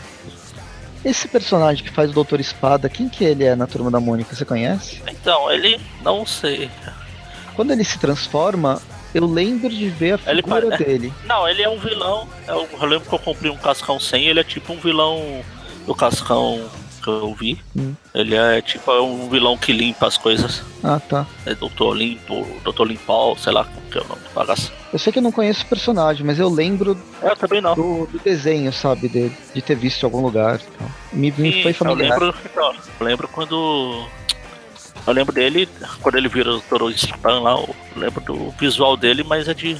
[1.04, 4.34] Esse personagem que faz o Doutor Espada, quem que ele é na Turma da Mônica?
[4.34, 5.02] Você conhece?
[5.08, 5.80] Então, ele...
[6.02, 6.70] não sei.
[7.54, 8.80] Quando ele se transforma,
[9.14, 11.12] eu lembro de ver a figura ele, dele.
[11.26, 12.28] Não, ele é um vilão.
[12.46, 15.42] Eu, eu lembro que eu comprei um Cascão 100, ele é tipo um vilão
[15.86, 16.68] do Cascão
[17.02, 17.58] que eu vi.
[17.76, 17.94] Hum.
[18.14, 20.62] Ele é tipo é um vilão que limpa as coisas.
[20.82, 21.26] Ah, tá.
[21.46, 24.72] É Doutor Limpo, Doutor Limpol, sei lá que é o nome do bagaço.
[24.92, 27.74] Eu sei que eu não conheço o personagem, mas eu lembro eu também não.
[27.74, 30.60] Do, do desenho, sabe, dele, de ter visto em algum lugar.
[30.74, 30.88] Então.
[31.12, 32.18] Me, me Sim, foi familiar.
[32.18, 32.38] Eu lembro,
[33.00, 34.06] eu lembro quando
[35.06, 35.68] eu lembro dele,
[36.02, 39.76] quando ele vira o Toro Spam lá, eu lembro do visual dele, mas é de.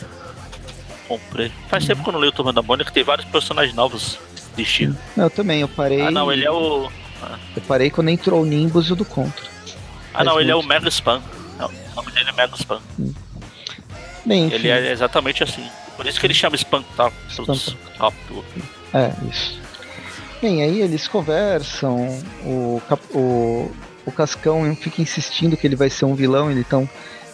[1.08, 1.52] Comprei.
[1.68, 4.18] Faz tempo que eu não leio o Turma da Mônica, tem vários personagens novos
[4.56, 4.96] de estilo.
[5.16, 6.02] Eu também, eu parei.
[6.02, 6.88] Ah, não, ele é o.
[7.22, 7.38] Ah.
[7.56, 9.44] Eu parei quando entrou o Nimbus e o do Contra.
[10.14, 11.22] Ah, não, ele é o Mega Spam.
[11.58, 12.80] O nome dele é Mega Spam.
[12.98, 13.12] Hum.
[14.24, 14.54] Bem, enfim.
[14.56, 15.66] Ele é exatamente assim.
[15.96, 17.10] Por isso que ele chama Spam tá?
[17.98, 18.44] Rápido.
[18.94, 19.60] É, isso.
[20.40, 21.98] Bem, aí eles conversam,
[22.42, 22.80] o,
[23.12, 23.70] o,
[24.06, 26.88] o Cascão fica insistindo que ele vai ser um vilão, ele, então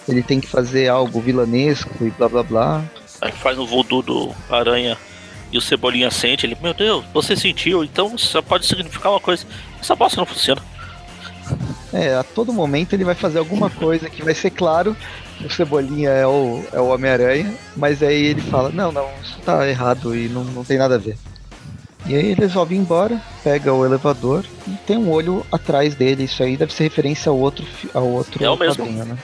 [0.08, 2.84] ele tem que fazer algo vilanesco e blá blá blá.
[3.20, 4.96] Aí faz o voodoo do Aranha
[5.50, 9.46] e o Cebolinha sente, ele, meu Deus, você sentiu, então isso pode significar uma coisa.
[9.80, 10.62] Essa bosta não funciona.
[11.92, 14.96] É, a todo momento ele vai fazer alguma coisa que vai ser claro
[15.44, 19.68] o Cebolinha é o, é o Homem-Aranha, mas aí ele fala, não, não, isso tá
[19.68, 21.16] errado e não, não tem nada a ver.
[22.08, 26.24] E aí ele resolve ir embora, pega o elevador e tem um olho atrás dele.
[26.24, 28.86] Isso aí deve ser referência ao outro, ao outro é o mesmo.
[28.86, 29.18] né?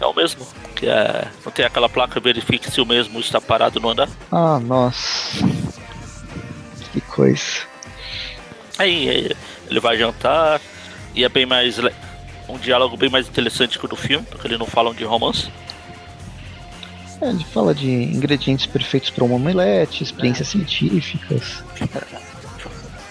[0.00, 0.46] É o mesmo.
[0.74, 4.08] Que é, não tem aquela placa verifique se o mesmo está parado no andar?
[4.30, 5.38] Ah, nossa.
[6.92, 7.62] Que coisa.
[8.78, 9.34] Aí
[9.70, 10.60] ele vai jantar
[11.14, 11.78] e é bem mais.
[12.48, 15.50] Um diálogo bem mais interessante que o do filme, porque eles não falam de romance.
[17.20, 20.50] É, ele fala de ingredientes perfeitos para uma omelete, experiências é.
[20.52, 21.64] científicas.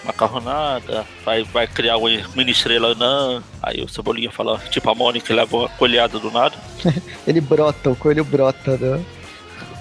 [0.04, 3.42] Macarronada, vai, vai criar uma mini estrela não.
[3.60, 6.54] Aí o Cebolinha fala, tipo a Mônica leva uma colhada do nada.
[7.26, 9.04] ele brota, o coelho brota né?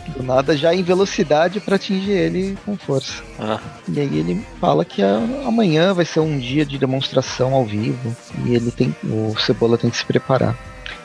[0.09, 3.23] do nada já em velocidade para atingir ele com força.
[3.39, 3.59] Ah.
[3.87, 8.15] E aí ele fala que a, amanhã vai ser um dia de demonstração ao vivo
[8.45, 10.57] e ele tem o Cebola tem que se preparar.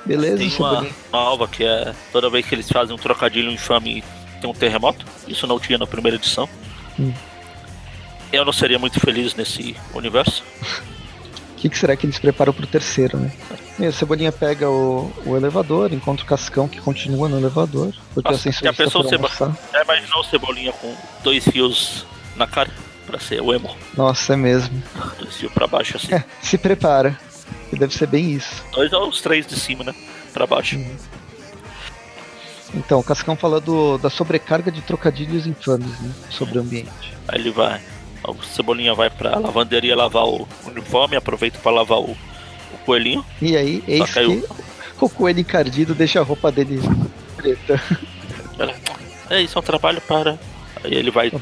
[0.05, 4.03] Beleza, Tem uma nova que é toda vez que eles fazem um trocadilho infame
[4.41, 5.05] tem um terremoto.
[5.29, 6.49] Isso não tinha na primeira edição.
[6.99, 7.13] Hum.
[8.33, 10.43] Eu não seria muito feliz nesse universo.
[11.53, 13.31] O que, que, será que eles preparam pro terceiro, né?
[13.79, 17.93] E a Cebolinha pega o, o, elevador, encontra o Cascão que continua no elevador.
[18.15, 19.29] Porque Nossa, já pensou Cebo...
[19.29, 22.71] Já imaginou Cebolinha com dois fios na cara
[23.07, 23.75] pra ser o emo?
[23.97, 24.83] Nossa, é mesmo.
[25.19, 26.15] Dois fios pra baixo assim.
[26.15, 27.19] É, se prepara.
[27.71, 28.65] Que deve ser bem isso.
[28.73, 29.95] Dois ou os três de cima, né?
[30.33, 30.77] Pra baixo.
[30.77, 30.97] Uhum.
[32.75, 36.13] Então, o Cascão fala do, da sobrecarga de trocadilhos infames, né?
[36.31, 37.15] Sobre o ambiente.
[37.29, 37.81] Aí ele vai.
[38.27, 43.25] O Cebolinha vai pra lavanderia lavar o uniforme, aproveita pra lavar o, o coelhinho.
[43.41, 46.81] E aí, eis que o coelho encardido deixa a roupa dele
[47.37, 47.81] preta.
[49.31, 50.39] É, isso é um trabalho para.
[50.85, 51.33] Aí ele vai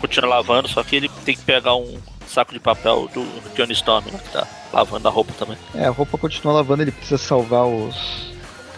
[0.00, 4.04] continua lavando, só que ele tem que pegar um saco de papel do Johnny Storm,
[4.06, 5.56] né, que tá lavando a roupa também.
[5.74, 7.94] É, a roupa continua lavando, ele precisa salvar os.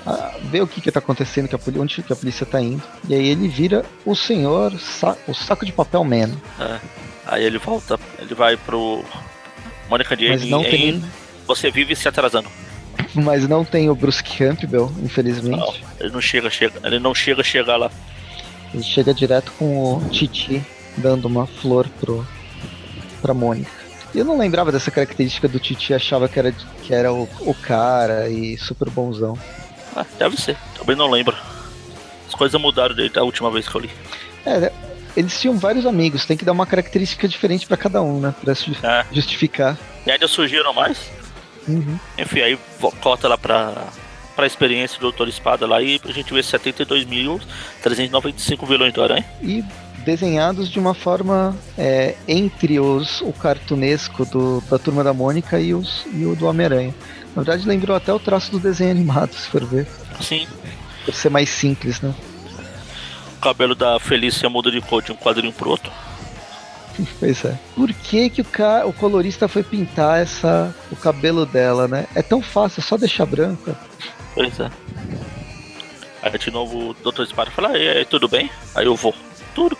[0.06, 2.60] ah, ver o que que tá acontecendo, que a poli- onde que a polícia tá
[2.60, 2.82] indo.
[3.08, 6.30] E aí ele vira o senhor, sa- o saco de papel man.
[6.60, 6.78] É.
[7.26, 9.04] Aí ele volta, ele vai pro.
[9.90, 11.04] Mônica Mas Jamie não em tem.
[11.46, 12.48] Você vive se atrasando.
[13.14, 15.84] Mas não tem o Bruce Campbell, Não, infelizmente.
[16.00, 16.80] ele não chega, chega.
[16.84, 17.90] Ele não chega a chegar lá.
[18.74, 20.62] Ele chega direto com o Titi
[20.96, 22.26] dando uma flor pro,
[23.22, 23.70] pra Mônica.
[24.16, 26.50] Eu não lembrava dessa característica do Titi, achava que era,
[26.82, 29.38] que era o, o cara e super bonzão.
[29.94, 30.56] Ah, deve ser.
[30.78, 31.36] Também não lembro.
[32.26, 33.90] As coisas mudaram desde a última vez que eu li.
[34.44, 34.72] É,
[35.16, 38.34] eles tinham vários amigos, tem que dar uma característica diferente pra cada um, né?
[38.42, 38.56] Pra É.
[39.12, 39.76] justificar.
[40.06, 40.98] E ainda surgiram mais.
[41.68, 41.98] Uhum.
[42.18, 42.58] Enfim, aí
[43.00, 43.88] corta lá pra,
[44.34, 49.24] pra experiência do Doutor Espada lá e a gente vê 72.395 vilões do Aranha.
[49.42, 49.62] E
[50.06, 55.74] desenhados de uma forma é, entre os o cartunesco do, da Turma da Mônica e,
[55.74, 56.94] os, e o do Homem-Aranha.
[57.34, 59.86] Na verdade, lembrou até o traço do desenho animado, se for ver.
[60.18, 60.46] Assim,
[61.04, 62.14] Por ser mais simples, né?
[63.36, 65.92] o cabelo da Felícia muda de cor de um quadrinho pro outro.
[67.20, 67.58] Pois é.
[67.74, 68.86] Por que, que o, ca...
[68.86, 70.74] o colorista foi pintar essa...
[70.90, 72.06] o cabelo dela, né?
[72.14, 73.76] É tão fácil, é só deixar branco.
[74.34, 74.70] Pois é.
[76.22, 78.50] Aí de novo o Doutor Espada fala, e aí, tudo bem?
[78.74, 79.14] Aí eu vou.
[79.54, 79.76] Tudo.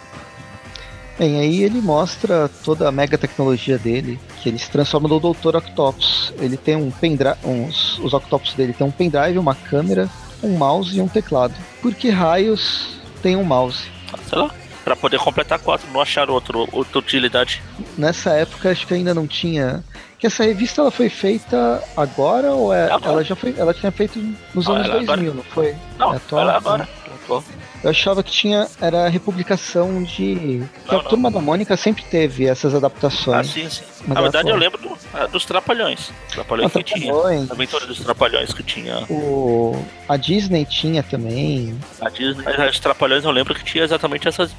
[1.19, 5.57] Bem, aí ele mostra toda a mega tecnologia dele, que ele se transforma no Dr.
[5.57, 6.33] Octopus.
[6.39, 10.11] Ele tem um pendrive, uns, os Octopus dele tem um pendrive, uma câmera,
[10.43, 11.55] um mouse e um teclado.
[11.81, 13.85] Por que raios tem um mouse?
[14.13, 14.51] Ah, Sei lá.
[14.85, 17.61] Pra poder completar quatro, não achar outro, outra utilidade.
[17.99, 19.83] Nessa época acho que ainda não tinha.
[20.17, 22.85] Que essa revista ela foi feita agora ou é?
[22.85, 23.15] Agora.
[23.15, 23.53] Ela já foi.
[23.59, 24.17] Ela tinha feito
[24.55, 25.75] nos Ah, anos ela 2000, não foi?
[25.99, 26.59] Não, É atual, ela né?
[26.59, 26.89] agora.
[27.25, 27.43] Atual.
[27.85, 28.67] Eu achava que tinha.
[28.81, 30.35] Era republicação de.
[30.37, 31.09] Que Não, a não.
[31.11, 33.47] turma da Mônica sempre teve essas Ah, adaptações.
[33.49, 33.85] sim, sim.
[34.07, 36.11] Mas Na verdade, eu lembro do- ah, dos Trapalhões.
[36.31, 37.13] Trapalhões Ah, que tinha.
[37.13, 37.51] Trapalhões.
[37.51, 38.99] A aventura dos Trapalhões que tinha.
[39.11, 41.79] O, a Disney tinha também.
[42.01, 42.45] A Disney.
[42.71, 44.51] Os Trapalhões eu lembro que tinha exatamente essas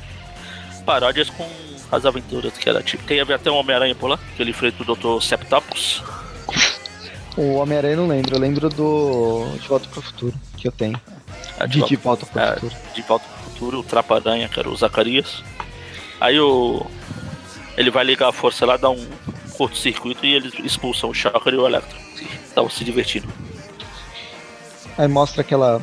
[0.86, 1.47] paródias com
[1.91, 2.53] as aventuras.
[2.58, 3.03] Que era tipo.
[3.03, 5.21] Tem até um Homem-Aranha por lá, que ele enfrenta o Dr.
[5.23, 6.01] Septopus.
[7.36, 8.36] O Homem-Aranha eu não lembro.
[8.36, 10.99] Eu lembro do De Volta pro Futuro, que eu tenho.
[11.59, 12.53] Ah, De De Volta pro É.
[12.53, 12.75] Futuro.
[12.93, 15.43] de Volta pro Futuro, o Trapa-Aranha, que era o Zacarias.
[16.19, 16.85] Aí o.
[17.75, 19.07] Ele vai ligar a força lá, dá um
[19.53, 21.97] curto-circuito e eles expulsam o Shocker e o Electro.
[22.47, 23.27] Estavam se divertindo.
[24.97, 25.81] Aí mostra aquela.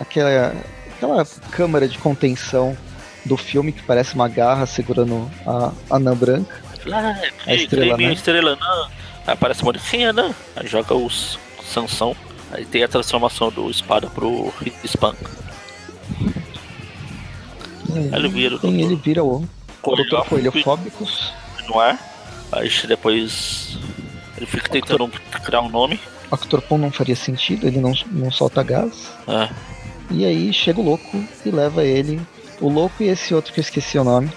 [0.00, 0.52] aquela.
[0.96, 2.76] aquela câmara de contenção
[3.24, 6.60] do filme que parece uma garra segurando a anã branca.
[6.92, 7.14] Ah,
[7.46, 8.12] A é, estrela, creme, né?
[8.12, 8.88] estrela não.
[9.26, 10.34] Aparece uma é não?
[10.56, 12.16] Aí joga os Sansão.
[12.52, 14.52] Aí tem a transformação do espada pro
[17.94, 18.72] aí, Ele vira doutor.
[18.74, 19.48] ele vira o,
[19.80, 20.28] Coelho Dr.
[20.28, 21.04] Coelho Fóbico.
[21.06, 21.32] Fóbicos.
[21.68, 21.98] no ar.
[22.52, 23.78] Aí depois
[24.36, 25.08] ele fica tentando
[25.44, 25.98] criar um nome.
[26.30, 29.12] Octopon não faria sentido, ele não, não solta gás.
[29.28, 29.48] É,
[30.10, 32.20] E aí chega o louco e leva ele.
[32.60, 34.30] O louco e esse outro que eu esqueci o nome.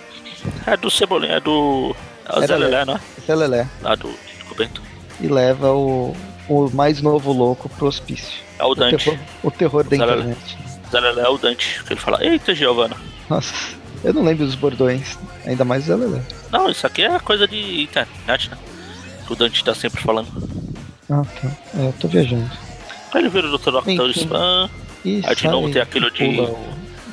[0.66, 1.96] é do Cebolinha, é do.
[2.28, 3.00] É o Era Zé Lelé, né?
[3.26, 3.68] Zé Lelé.
[3.82, 4.14] Lá do
[4.50, 4.82] Coberto.
[5.22, 6.16] E leva o,
[6.50, 8.40] o mais novo louco pro hospício.
[8.60, 9.04] É o O Dante.
[9.06, 10.16] terror, o terror da Zé Lelé.
[10.32, 10.58] internet.
[10.92, 11.84] Zé Lelé é o Dante.
[11.84, 12.96] Que ele fala, eita Giovana.
[13.30, 13.54] Nossa,
[14.04, 15.18] eu não lembro dos bordões.
[15.46, 16.22] Ainda mais o Zé Lelé.
[16.52, 18.58] Não, isso aqui é coisa de internet, né?
[19.26, 20.28] Que o Dante tá sempre falando.
[21.10, 21.52] Ah, tá.
[21.80, 22.50] É, eu tô viajando.
[23.14, 23.78] Aí ele vira o Dr.
[23.90, 24.10] Enfim.
[24.12, 24.70] Spam.
[25.04, 26.58] E Aí de novo tem aquilo de- o-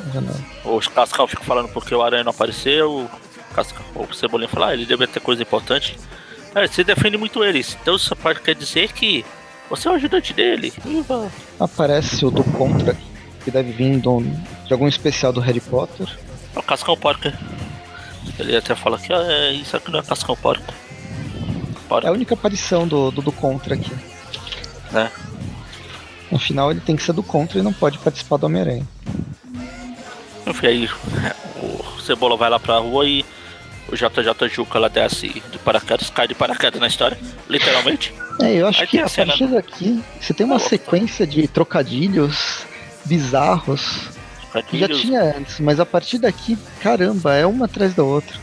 [0.08, 0.40] a janela.
[0.64, 2.90] Os Cascão ficam falando porque o Aranha não apareceu.
[2.90, 3.10] O,
[3.54, 5.98] Cascão, o Cebolinha fala, ah, ele deve ter coisa importante.
[6.54, 7.76] É, você defende muito eles.
[7.80, 9.24] Então isso pode quer dizer que
[9.70, 10.72] você é o ajudante dele.
[10.84, 11.30] Viva!
[11.58, 12.96] Aparece o do Contra,
[13.44, 14.20] que deve vir do-
[14.66, 16.06] de algum especial do Harry Potter.
[16.54, 17.36] É o Cascão Porca.
[18.38, 20.72] Ele até fala que ah, é, isso aqui não é Cascão Porca.
[20.72, 22.08] É Porca.
[22.08, 23.92] a única aparição do, do, do Contra aqui.
[24.94, 25.08] É.
[26.30, 28.86] No final ele tem que ser do Contra e não pode participar do Homem-Aranha.
[30.46, 30.88] Enfim, aí
[31.96, 33.24] o Cebola vai lá pra rua e
[33.88, 37.18] o JJ Juca lá desce de paraquedas, cai de paraquedas na história,
[37.48, 38.12] literalmente.
[38.40, 40.66] É, eu acho Aí que a a cena- partir daqui você tem uma Opa.
[40.68, 42.64] sequência de trocadilhos
[43.04, 44.08] bizarros
[44.68, 48.34] que já tinha antes, mas a partir daqui, caramba, é uma atrás da outra.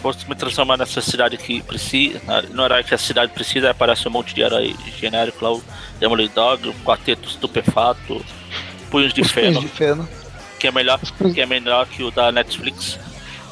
[0.00, 2.20] Vou me transformar nessa cidade que precisa.
[2.24, 5.62] na- No horário que a cidade precisa, aparece um monte de herói genérico lá, o
[5.98, 8.24] Demolidor Dog, o Quarteto Estupefato,
[8.90, 10.08] Punhos de Os punhos Feno, de feno.
[10.60, 11.34] que é melhor punhos...
[11.34, 12.98] que é melhor que o da Netflix.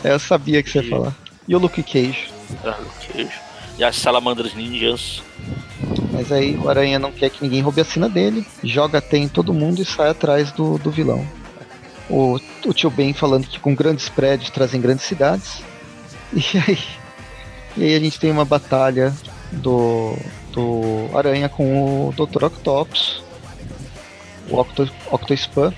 [0.05, 1.15] É, eu sabia que você ia E- falar.
[1.49, 2.29] E o Luke Cage.
[2.65, 3.41] Ah, Luke Cage.
[3.79, 5.23] E as salamandras ninjas.
[6.13, 9.29] Mas aí o Aranha não quer que ninguém roube a cena dele, joga até em
[9.29, 11.27] todo mundo e sai atrás do, do vilão.
[12.09, 15.63] O, o tio Ben falando que com grandes prédios trazem grandes cidades.
[16.33, 16.79] E aí,
[17.77, 19.15] e aí a gente tem uma batalha
[19.53, 20.17] do,
[20.53, 22.45] do Aranha com o Dr.
[22.47, 23.23] Octopus,
[24.51, 25.73] o Octo, Octospan,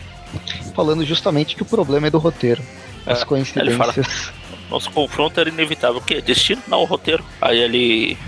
[0.75, 2.63] falando justamente que o problema é do roteiro.
[3.09, 4.33] As É, coincidências.
[4.71, 5.97] Nosso confronto era inevitável.
[5.99, 6.21] O quê?
[6.21, 6.63] Destino?
[6.69, 7.25] Não, o roteiro.
[7.41, 8.19] Aí ele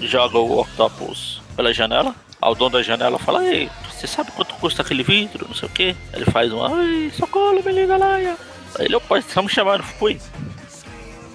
[0.00, 2.14] joga o Octopus pela janela.
[2.40, 5.46] Aí o dono da janela fala, ei, você sabe quanto custa aquele vidro?
[5.46, 5.94] Não sei o quê.
[6.12, 8.14] Aí ele faz uma, ai, socorro, me liga lá.
[8.14, 8.34] Aí
[8.78, 10.18] ele, opa, estão me chamando, fui.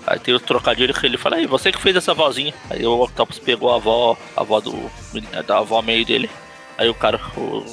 [0.08, 2.54] Aí tem o trocadilho que ele fala, aí, você que fez essa vozinha.
[2.70, 4.90] Aí o Octopus pegou a avó, a avó do.
[5.46, 6.30] da avó meio dele.
[6.78, 7.64] Aí o cara, o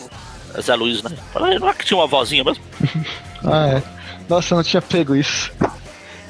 [0.60, 1.10] Zé Luiz, né?
[1.32, 2.62] Fala, "Ei, não é que tinha uma vozinha mesmo?
[3.44, 3.82] Ah, é.
[4.32, 5.52] Nossa, eu não tinha pego isso.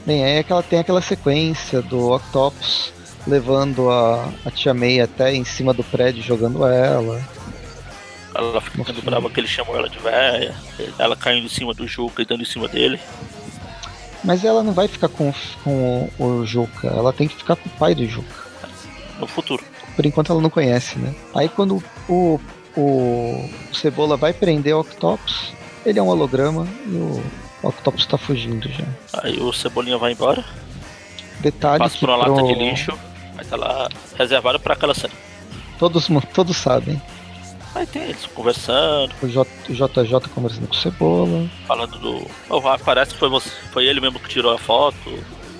[0.04, 2.92] Bem, aí é que ela tem aquela sequência do Octopus
[3.28, 7.22] levando a, a tia May até em cima do prédio, jogando ela.
[8.34, 10.52] Ela ficando brava que ele chamou ela de véia.
[10.98, 12.98] Ela caindo em cima do Juca e dando em cima dele.
[14.24, 17.68] Mas ela não vai ficar com, com o, o Juca, ela tem que ficar com
[17.68, 18.34] o pai do Juca.
[19.20, 19.62] No futuro.
[19.94, 21.14] Por enquanto ela não conhece, né?
[21.36, 22.40] Aí quando o,
[22.76, 25.52] o, o Cebola vai prender o Octopus,
[25.86, 28.84] ele é um holograma e o Octopus tá fugindo já.
[29.22, 30.44] Aí o Cebolinha vai embora.
[31.40, 32.92] Detalhe Passa que por uma lata pro- de lixo.
[33.38, 35.12] Aí tá lá reservado pra aquela cena.
[35.78, 37.00] Todos, todos sabem.
[37.74, 41.48] Aí tem eles conversando, O, J, o JJ conversando com o Cebola.
[41.66, 42.26] falando do.
[42.50, 44.96] Oh, parece que foi, você, foi ele mesmo que tirou a foto.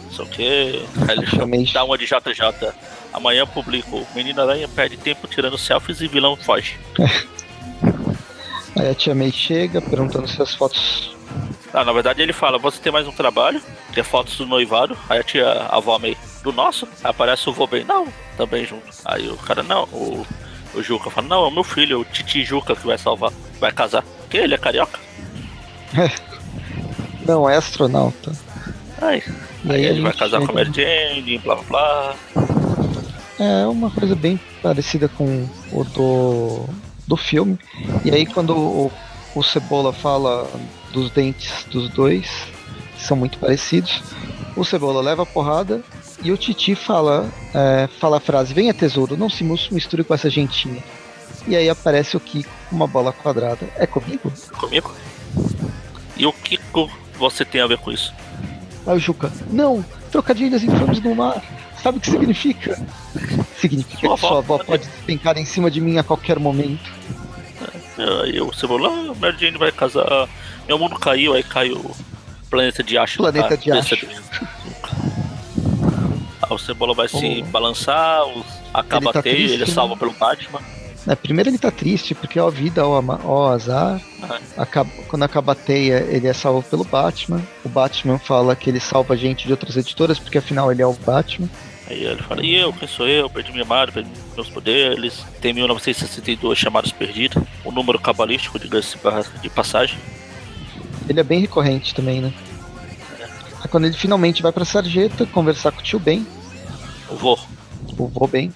[0.04, 0.82] Não sei o quê.
[1.08, 2.72] Aí ele Chamei- dá uma de JJ.
[3.14, 4.06] Amanhã publico.
[4.14, 6.78] Menina Aranha perde tempo tirando selfies e vilão foge.
[8.78, 11.11] Aí a tia May chega perguntando se as fotos.
[11.72, 13.62] Ah, na verdade ele fala, você tem mais um trabalho,
[13.96, 14.96] é fotos do noivado.
[15.08, 16.86] Aí a tia, a avó meio, do nosso?
[17.02, 18.06] Aí aparece o vô bem, não,
[18.36, 18.86] também junto.
[19.04, 20.26] Aí o cara, não, o,
[20.74, 23.72] o Juca fala, não, é o meu filho, o Titi Juca que vai salvar, vai
[23.72, 24.04] casar.
[24.28, 24.98] Que ele é carioca?
[27.26, 28.32] Não, é astronauta.
[29.00, 29.22] Aí,
[29.68, 32.16] aí ele vai casar com a Mary Jane, blá blá blá.
[33.38, 36.68] É uma coisa bem parecida com o do,
[37.06, 37.58] do filme.
[38.04, 38.92] E aí quando o,
[39.34, 40.48] o Cebola fala
[40.92, 42.26] dos dentes dos dois,
[42.96, 44.02] que são muito parecidos,
[44.56, 45.80] o Cebola leva a porrada
[46.22, 50.28] e o Titi fala, é, fala a frase, venha tesouro, não se misture com essa
[50.30, 50.82] gentinha.
[51.48, 53.68] E aí aparece o Kiko com uma bola quadrada.
[53.76, 54.32] É comigo?
[54.56, 54.94] Comigo?
[56.16, 56.32] E o
[56.70, 58.12] co- você tem a ver com isso?
[58.86, 61.42] Aí o Juca, não, trocadilhos infames no mar.
[61.82, 62.78] Sabe o que significa?
[63.58, 66.88] Significa Sua que sua avó pode despencar em cima de mim a qualquer momento.
[68.22, 70.28] Aí o Cebola, ah, Mary Jane vai casar.
[70.66, 71.90] Meu mundo caiu, aí cai o
[72.50, 73.18] planeta de Acho.
[73.18, 74.16] Planeta na de dele.
[76.42, 77.50] Aí o Cebola vai se Oh.
[77.50, 79.72] balançar, o- acaba Ele tá a teia, triste, ele é né?
[79.72, 80.60] salvo pelo Batman.
[81.04, 84.00] É, primeiro ele tá triste, porque ó vida, ó, ó azar.
[84.22, 84.38] Ah.
[84.56, 87.42] Acaba- quando acaba a teia, ele é salvo pelo Batman.
[87.64, 90.92] O Batman fala que ele salva gente de outras editoras, porque afinal ele é o
[90.92, 91.48] Batman.
[91.88, 93.28] Aí ele fala, e eu, quem sou eu?
[93.28, 95.24] Perdi minha madre, perdi meus poderes.
[95.40, 97.42] Tem 1962 chamados perdidos.
[97.64, 98.96] O número cabalístico, diga-se
[99.42, 99.98] de passagem.
[101.08, 102.32] Ele é bem recorrente também, né?
[103.60, 106.26] Aí quando ele finalmente vai pra sarjeta conversar com o tio Ben,
[107.08, 107.38] O vô.
[107.98, 108.52] o vô Ben,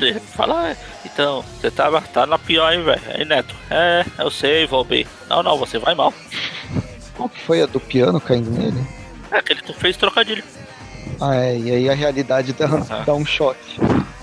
[0.00, 3.00] Ele fala, ah, então, você tá, tá na pior, hein, velho?
[3.14, 5.06] Aí, Neto, é, eu sei, vou bem.
[5.28, 6.12] Não, não, você vai mal.
[7.16, 8.84] qual que foi a do piano caindo nele?
[9.30, 10.42] É que ele fez trocadilho.
[11.20, 13.02] Ah, é, e aí a realidade dá, Ah.
[13.06, 13.78] dá um choque.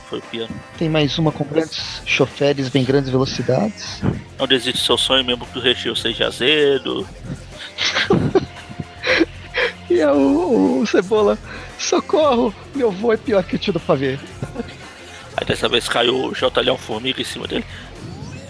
[0.09, 0.53] Foi piano.
[0.77, 4.01] Tem mais uma com grandes choferes, vem grandes velocidades.
[4.39, 7.07] Não desiste do seu sonho, mesmo que o recheio seja azedo.
[9.89, 11.35] E é o, o Cebola,
[11.79, 14.19] socorro, meu vô é pior que o tio do pavê.
[15.35, 16.61] Aí dessa vez caiu o J.
[16.61, 17.65] Leão Formiga em cima dele.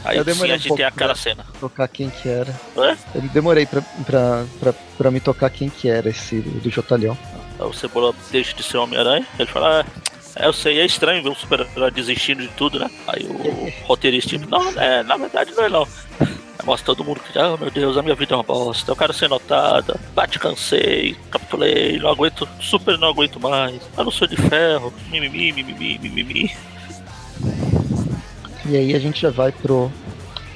[0.04, 1.46] Aí Eu sim demorei a um gente tem aquela cena.
[1.60, 2.54] Tocar quem que era.
[2.76, 2.98] Ué?
[3.16, 7.18] Eu demorei pra, pra, pra, pra me tocar quem que era esse do Jotalhão.
[7.58, 9.26] Aí o Cebola deixa de ser Homem-Aranha.
[9.38, 12.90] Ele fala, ah, eu sei, é estranho ver um super-herói desistindo de tudo, né?
[13.08, 15.88] Aí o roteirista, tipo, não, é, na verdade não é não.
[16.20, 18.96] Aí mostra todo mundo que, ah, meu Deus, a minha vida é uma bosta, eu
[18.96, 24.28] quero ser notada, bate, cansei, capitulei, não aguento, super não aguento mais, eu não sou
[24.28, 26.52] de ferro, mimimi, mimimi, mimimi.
[28.66, 29.92] E aí a gente já vai pro,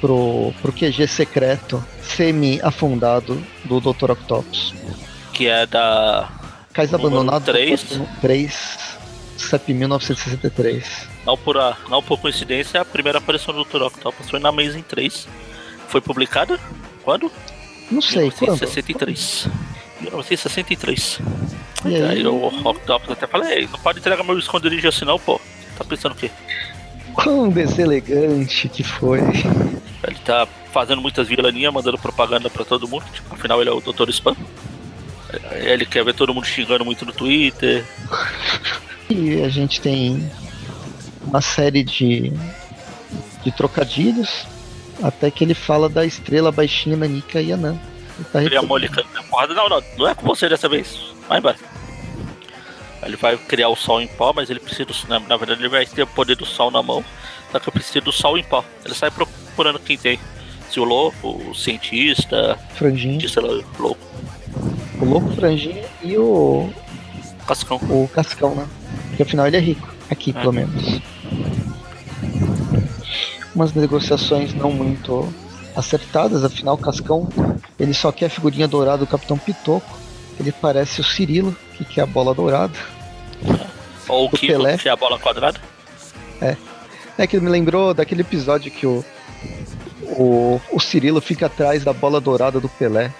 [0.00, 4.12] pro, pro QG secreto semi-afundado do Dr.
[4.12, 4.72] Octopus.
[5.32, 6.28] Que é da.
[6.72, 7.84] Cais abandonado três.
[8.20, 8.78] 3,
[9.36, 11.08] CEP 1963.
[11.26, 13.82] Não por, a, não por coincidência, a primeira aparição do Dr.
[13.82, 15.28] Octopus foi na Amazing 3.
[15.88, 16.58] Foi publicada
[17.02, 17.30] quando?
[17.90, 18.52] Não sei, quando?
[18.52, 19.48] 1963.
[20.00, 21.18] 1963.
[21.84, 25.18] E Aí, aí, o Octopus até fala, ei, não pode entregar meu esconderijo assim não,
[25.18, 25.40] pô.
[25.76, 26.30] Tá pensando o quê?
[27.14, 29.20] quão deselegante que foi.
[29.20, 33.04] Ele tá fazendo muitas vilaninhas, mandando propaganda pra todo mundo.
[33.12, 34.10] Tipo, afinal, ele é o Dr.
[34.10, 34.36] Spam.
[35.52, 37.84] Ele quer ver todo mundo xingando muito no Twitter.
[39.10, 40.30] E a gente tem
[41.22, 42.32] uma série de,
[43.42, 44.46] de trocadilhos,
[45.02, 47.78] até que ele fala da estrela baixinha Nanika Yanan.
[48.16, 49.54] Ele tá Ele a referindo- Mônica na porrada.
[49.54, 50.98] Não, não, não é com você dessa vez.
[51.28, 51.56] Vai embora.
[53.02, 55.68] Ele vai criar o sol em pó, mas ele precisa do na, na verdade ele
[55.68, 57.04] vai ter o poder do sol na mão,
[57.52, 58.64] só que precisa do sol em pó.
[58.84, 60.18] Ele sai procurando quem tem.
[60.70, 63.40] Se o louco, o cientista, Franjinha, cientista
[63.78, 63.98] louco,
[65.00, 66.70] o louco Franjinha e o,
[67.46, 67.76] cascão.
[67.76, 68.66] o Cascão, né?
[69.08, 70.40] Porque afinal ele é rico, aqui É.
[70.40, 71.00] pelo menos.
[73.54, 75.32] Umas negociações não muito
[75.76, 77.28] acertadas, afinal o Cascão
[77.78, 79.98] ele só quer a figurinha dourada do Capitão Pitoco.
[80.38, 82.74] Ele parece o Cirilo, que quer a bola dourada.
[84.08, 84.76] Ou o Kiko, Pelé.
[84.76, 85.60] que é a bola quadrada.
[87.16, 89.04] É que me lembrou daquele episódio que o,
[90.02, 93.12] o, o Cirilo fica atrás da bola dourada do Pelé.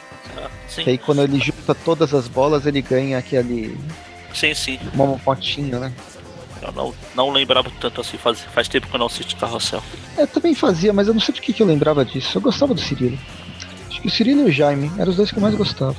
[0.64, 3.78] Ah, Que Sim, aí quando ele junta todas as bolas, ele ganha aquele
[4.32, 4.78] sim, sim.
[4.94, 5.92] momopotinho, né?
[6.62, 9.82] Eu não, não lembrava tanto assim, faz, faz tempo que eu não assisto Carrossel.
[10.16, 12.38] Eu também fazia, mas eu não sei por que que eu lembrava disso.
[12.38, 13.18] Eu gostava do Cirilo.
[13.90, 15.96] Acho que o Cirilo e o Jaime eram os dois que eu mais gostava.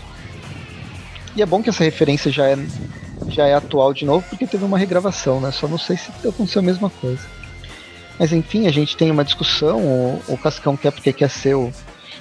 [1.36, 2.58] E é bom que essa referência já é,
[3.28, 5.52] já é atual de novo, porque teve uma regravação, né?
[5.52, 7.22] Só não sei se aconteceu a mesma coisa.
[8.18, 9.80] Mas enfim, a gente tem uma discussão.
[9.80, 11.72] O, o Cascão quer porque quer ser o,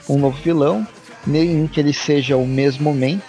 [0.09, 0.87] um novo vilão,
[1.27, 3.21] nem que ele seja o mesmo Man.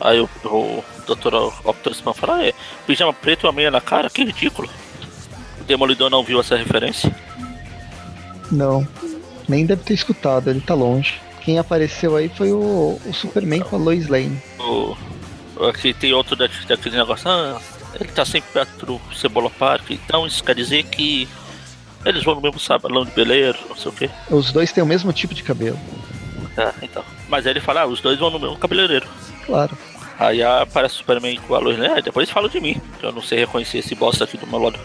[0.00, 1.34] Aí o, o Dr.
[1.64, 2.52] Optimus fala, é,
[2.86, 4.68] pijama preto e uma meia na cara, que ridículo.
[5.60, 7.14] O Demolidor não viu essa referência.
[8.50, 8.86] Não,
[9.48, 11.20] nem deve ter escutado, ele tá longe.
[11.42, 14.40] Quem apareceu aí foi o, o Superman com a Lois Lane.
[14.58, 14.96] O,
[15.68, 17.60] aqui tem outro da, daquele negócio, ah,
[17.94, 21.28] ele tá sempre perto do Cebola Park, então isso quer dizer que
[22.04, 24.10] eles vão no mesmo salão de beleiro, não sei o quê.
[24.30, 25.78] Os dois têm o mesmo tipo de cabelo,
[26.58, 27.04] É, então.
[27.28, 29.06] Mas aí ele fala, ah, os dois vão no mesmo cabeleireiro.
[29.46, 29.76] claro.
[30.18, 32.02] Aí aparece o Superman com a luz, né?
[32.02, 34.76] Depois fala de mim, que eu não sei reconhecer esse bosta aqui do meu lado.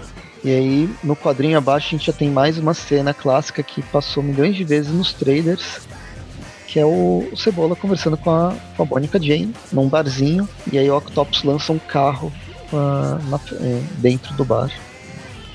[0.43, 4.21] E aí, no quadrinho abaixo, a gente já tem mais uma cena clássica que passou
[4.21, 5.87] milhões de vezes nos trailers,
[6.67, 10.77] que é o, o Cebola conversando com a, com a Mônica Jane num barzinho, e
[10.77, 12.31] aí o Octopus lança um carro
[12.71, 14.69] ah, na- eh, dentro do bar.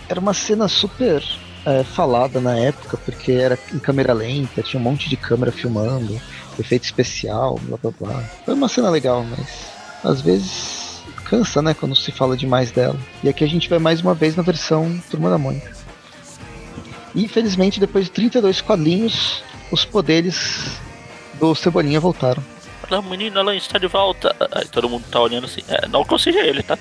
[0.09, 1.23] Era uma cena super
[1.67, 6.21] eh, falada na época, porque era em câmera lenta, tinha um monte de câmera filmando,
[6.59, 8.25] efeito especial, blá blá blá.
[8.45, 9.67] Foi uma cena legal, mas
[10.05, 12.99] às vezes cansa, né, quando se fala demais dela.
[13.23, 15.77] E aqui a gente vai mais uma vez na versão Turma da Mônica.
[17.15, 20.81] E infelizmente, depois de 32 quadrinhos, os poderes
[21.35, 22.43] do Cebolinha voltaram.
[22.89, 24.35] Fala, menina, ela está de volta.
[24.53, 26.79] Aí todo mundo tá olhando assim, é, não que eu seja ele, tá?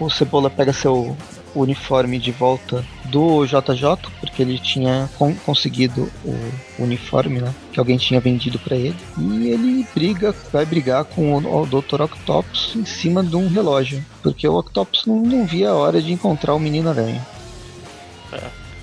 [0.00, 1.16] O Cebola pega seu
[1.54, 6.36] uniforme de volta do JJ, porque ele tinha con- conseguido o
[6.78, 7.54] uniforme, né?
[7.72, 8.96] Que alguém tinha vendido pra ele.
[9.18, 12.02] E ele briga, vai brigar com o, o Dr.
[12.02, 14.04] Octopus em cima de um relógio.
[14.22, 17.24] Porque o Octopus não, não via a hora de encontrar o Menino Aranha.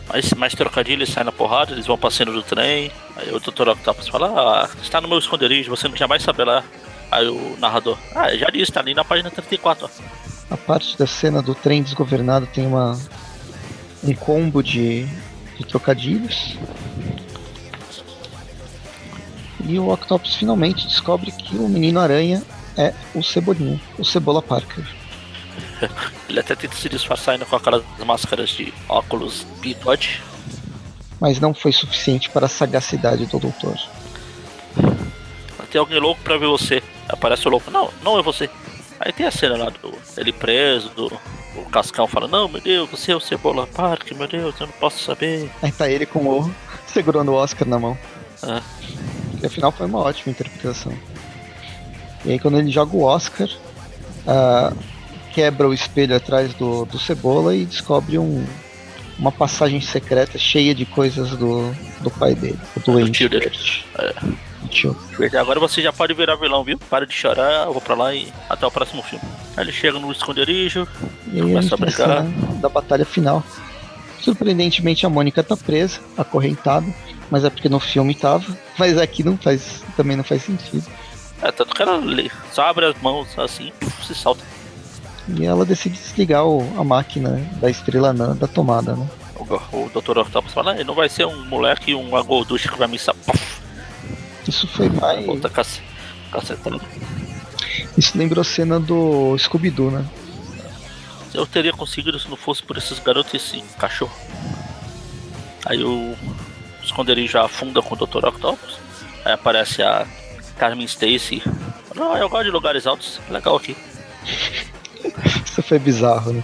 [0.07, 2.91] Mas mais trocadilho, eles saem na porrada, eles vão cena do trem.
[3.15, 3.69] Aí o Dr.
[3.69, 4.27] Octopus fala,
[4.63, 6.63] ah, está no meu esconderijo, você jamais saberá.
[7.09, 9.89] Aí o narrador, ah, já disse, tá ali na página 34, ó.
[10.51, 12.99] A parte da cena do trem desgovernado tem uma
[14.03, 15.05] um combo de,
[15.57, 16.57] de trocadilhos.
[19.63, 22.43] E o Octopus finalmente descobre que o Menino Aranha
[22.75, 24.85] é o Cebolinha, o Cebola Parker.
[26.27, 30.21] Ele até tenta se disfarçar ainda com aquelas máscaras de óculos bigode.
[31.19, 33.77] Mas não foi suficiente para a sagacidade do doutor.
[35.71, 36.83] Tem alguém louco pra ver você.
[37.07, 38.49] Aparece o louco, não, não é você.
[39.03, 41.11] Aí tem a cena lá do ele preso, do
[41.55, 44.73] o Cascão fala, não, meu Deus, você é o Cebola Park, meu Deus, eu não
[44.73, 45.49] posso saber.
[45.61, 46.53] Aí tá ele com o
[46.87, 47.97] segurando o Oscar na mão.
[48.43, 48.61] Ah.
[49.41, 50.93] E afinal foi uma ótima interpretação.
[52.23, 53.49] E aí quando ele joga o Oscar,
[54.27, 54.71] ah,
[55.33, 58.45] quebra o espelho atrás do, do Cebola e descobre um,
[59.17, 63.25] uma passagem secreta cheia de coisas do, do pai dele, o doente.
[63.97, 64.50] É.
[65.39, 66.77] Agora você já pode virar vilão, viu?
[66.89, 69.23] Para de chorar, eu vou pra lá e até o próximo filme.
[69.57, 70.87] Aí ele chega no esconderijo,
[71.33, 73.43] E Começa a cena da batalha final.
[74.19, 76.85] Surpreendentemente a Mônica tá presa, acorrentada,
[77.29, 78.45] mas é porque no filme tava,
[78.77, 80.85] mas aqui não faz, também não faz sentido.
[81.41, 81.99] é, tanto que ela
[82.51, 84.43] só abre as mãos assim, puf, se salta.
[85.27, 89.07] E ela decide desligar o- a máquina da estrela anã da tomada, né?
[89.39, 89.43] O,
[89.77, 90.19] o Dr.
[90.19, 93.13] Octopus fala, "Ah, não vai ser um moleque e um agorducho que vai me sa-
[93.13, 93.60] puf,
[94.47, 95.25] Isso foi mais.
[95.53, 95.81] cace-
[96.31, 96.81] cacetando.
[97.97, 100.05] Isso lembrou a cena do Scooby-Doo, né?
[101.33, 104.11] Eu teria conseguido se não fosse por esses garotos e esse cachorro.
[105.65, 106.15] Aí o
[106.83, 108.25] esconderijo afunda com o Dr.
[108.25, 108.77] Octopus.
[109.23, 110.05] Aí aparece a
[110.57, 111.41] Carmen Stacy.
[111.95, 113.19] Não, eu gosto de lugares altos.
[113.29, 113.75] Legal aqui.
[115.45, 116.43] Isso foi bizarro, né?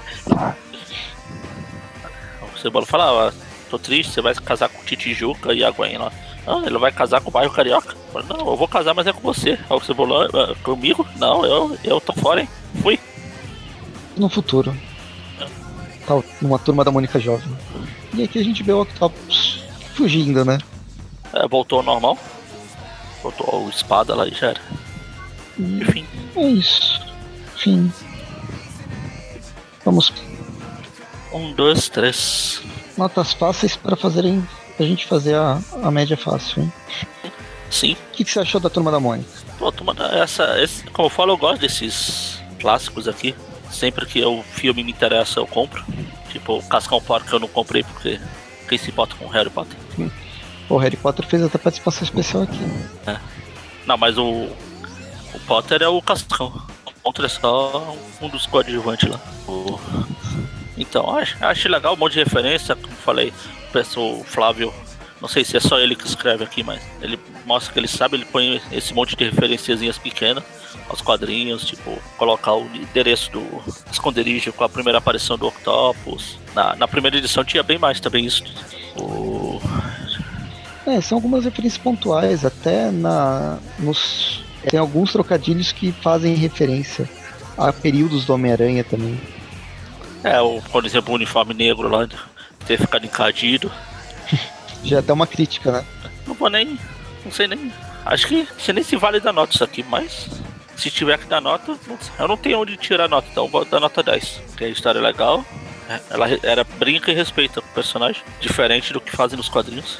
[2.53, 3.33] O Cebola fala, ah,
[3.69, 6.11] tô triste, você vai casar com o Titijuca e a Gwen lá.
[6.47, 7.93] Ah, ele vai casar com o bairro Carioca?
[8.29, 9.59] Não, eu vou casar, mas é com você.
[9.69, 11.05] Aí o Cebola, ah, comigo?
[11.17, 12.49] Não, eu, eu tô fora, hein?
[12.81, 12.97] Fui.
[14.15, 14.73] No futuro.
[16.07, 17.45] Tá, numa turma da Mônica Jovem.
[18.13, 19.61] E aqui a gente vê o Octopus
[19.93, 20.57] fugindo, né?
[21.33, 22.17] É, voltou ao normal.
[23.21, 24.61] Voltou a espada lá e já era.
[25.59, 26.05] Enfim.
[26.37, 27.01] É isso.
[27.57, 27.91] Fim.
[29.83, 30.13] Vamos.
[31.33, 32.61] Um, dois, três.
[32.97, 34.47] Notas fáceis para fazerem.
[34.83, 36.73] A gente fazer a, a média fácil, hein?
[37.69, 37.93] Sim.
[37.93, 39.29] O que, que você achou da turma da Mônica?
[39.59, 43.35] Pô, turma, da- essa, esse, como eu falo, eu gosto desses clássicos aqui.
[43.71, 45.83] Sempre que o filme me interessa, eu compro.
[46.31, 48.19] Tipo, Cascão Porco eu não comprei porque
[48.69, 49.75] quem se importa com Harry Potter.
[50.69, 52.59] O Harry Potter fez até participação especial aqui.
[53.85, 56.61] Não, mas o, o Potter é o Cascão.
[56.85, 59.19] O Potter é só um dos coadjuvantes lá.
[59.47, 59.77] O-
[60.77, 63.33] Então, acho, acho legal um monte de referência, como falei,
[63.97, 64.73] o Flávio,
[65.21, 68.15] não sei se é só ele que escreve aqui, mas ele mostra que ele sabe,
[68.15, 70.43] ele põe esse monte de referenciazinhas pequenas
[70.89, 73.45] aos quadrinhos, tipo, colocar o endereço do
[73.91, 76.37] esconderijo com a primeira aparição do Octopus.
[76.53, 78.43] Na, na primeira edição tinha bem mais também isso.
[78.95, 79.61] O,
[80.85, 83.59] É, são algumas referências pontuais, até na.
[83.77, 87.09] Nos, tem alguns trocadilhos que fazem referência
[87.57, 89.19] a períodos do Homem-Aranha também.
[90.23, 92.07] é, o, por exemplo, o uniforme negro lá,
[92.67, 93.71] ter ficado encardido.
[94.83, 95.85] Já é até uma crítica, né?
[96.25, 96.77] Não vou nem.
[97.23, 97.71] Não sei nem.
[98.05, 100.27] Acho que você nem se vale dar nota isso aqui, mas.
[100.75, 101.75] Se tiver que dar nota,
[102.19, 104.41] eu não tenho onde tirar nota, então eu vou dar nota 10.
[104.49, 105.43] Porque a história é legal.
[105.89, 109.97] é, Ela era brinca e respeita o personagem, diferente do que fazem nos quadrinhos.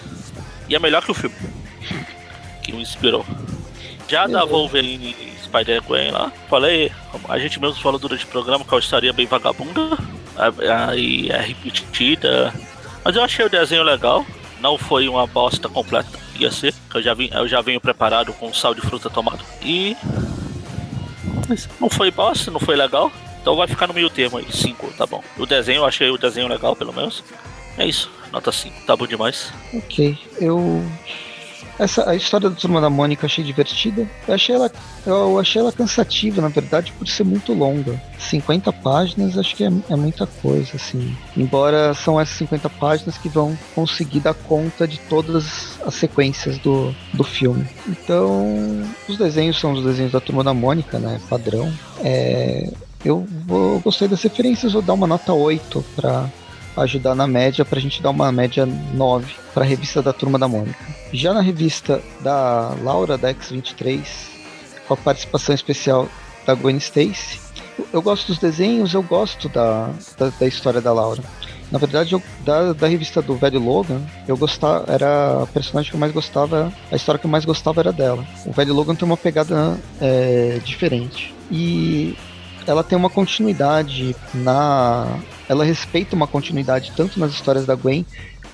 [0.69, 1.35] E é melhor que o filme.
[2.61, 3.25] Que o inspirou.
[4.09, 6.91] Já da Wolverine e Spider-Gwen lá, falei,
[7.29, 9.97] a gente mesmo falou durante o programa que a história é bem vagabunda,
[10.37, 12.53] aí é repetida,
[13.03, 14.25] mas eu achei o desenho legal,
[14.59, 18.53] não foi uma bosta completa, ia ser, eu já, vim, eu já venho preparado com
[18.53, 19.43] sal de fruta tomado.
[19.61, 19.95] E.
[21.79, 23.11] Não foi bosta, não foi legal,
[23.41, 25.23] então vai ficar no meio termo aí, 5, tá bom.
[25.37, 27.23] O desenho, eu achei o desenho legal, pelo menos.
[27.77, 29.53] É isso, nota 5, tá bom demais.
[29.73, 30.17] Ok.
[30.39, 30.83] Eu.
[31.79, 34.07] Essa, a história da Turma da Mônica eu achei divertida.
[34.27, 34.71] Eu achei, ela,
[35.05, 38.01] eu achei ela cansativa, na verdade, por ser muito longa.
[38.17, 41.15] 50 páginas acho que é, é muita coisa, assim.
[41.35, 46.93] Embora são essas 50 páginas que vão conseguir dar conta de todas as sequências do,
[47.13, 47.67] do filme.
[47.87, 51.19] Então, os desenhos são os desenhos da Turma da Mônica, né?
[51.29, 51.71] Padrão.
[52.03, 52.71] É,
[53.05, 56.29] eu, vou, eu gostei das referências, vou dar uma nota 8 para
[56.77, 60.77] ajudar na média, pra gente dar uma média 9 pra revista da Turma da Mônica.
[61.13, 63.99] Já na revista da Laura, da X23,
[64.87, 66.07] com a participação especial
[66.45, 67.39] da Gwen Stacy,
[67.77, 71.21] eu- eu gosto dos desenhos, eu gosto da, da, da história da Laura.
[71.69, 75.95] Na verdade, eu- da, da revista do velho Logan, eu gostava, era a personagem que
[75.95, 78.23] eu mais gostava, a história que eu mais gostava era dela.
[78.45, 81.33] O velho Logan tem uma pegada é, diferente.
[81.51, 82.15] E
[82.65, 85.07] ela tem uma continuidade na.
[85.49, 88.05] Ela respeita uma continuidade tanto nas histórias da Gwen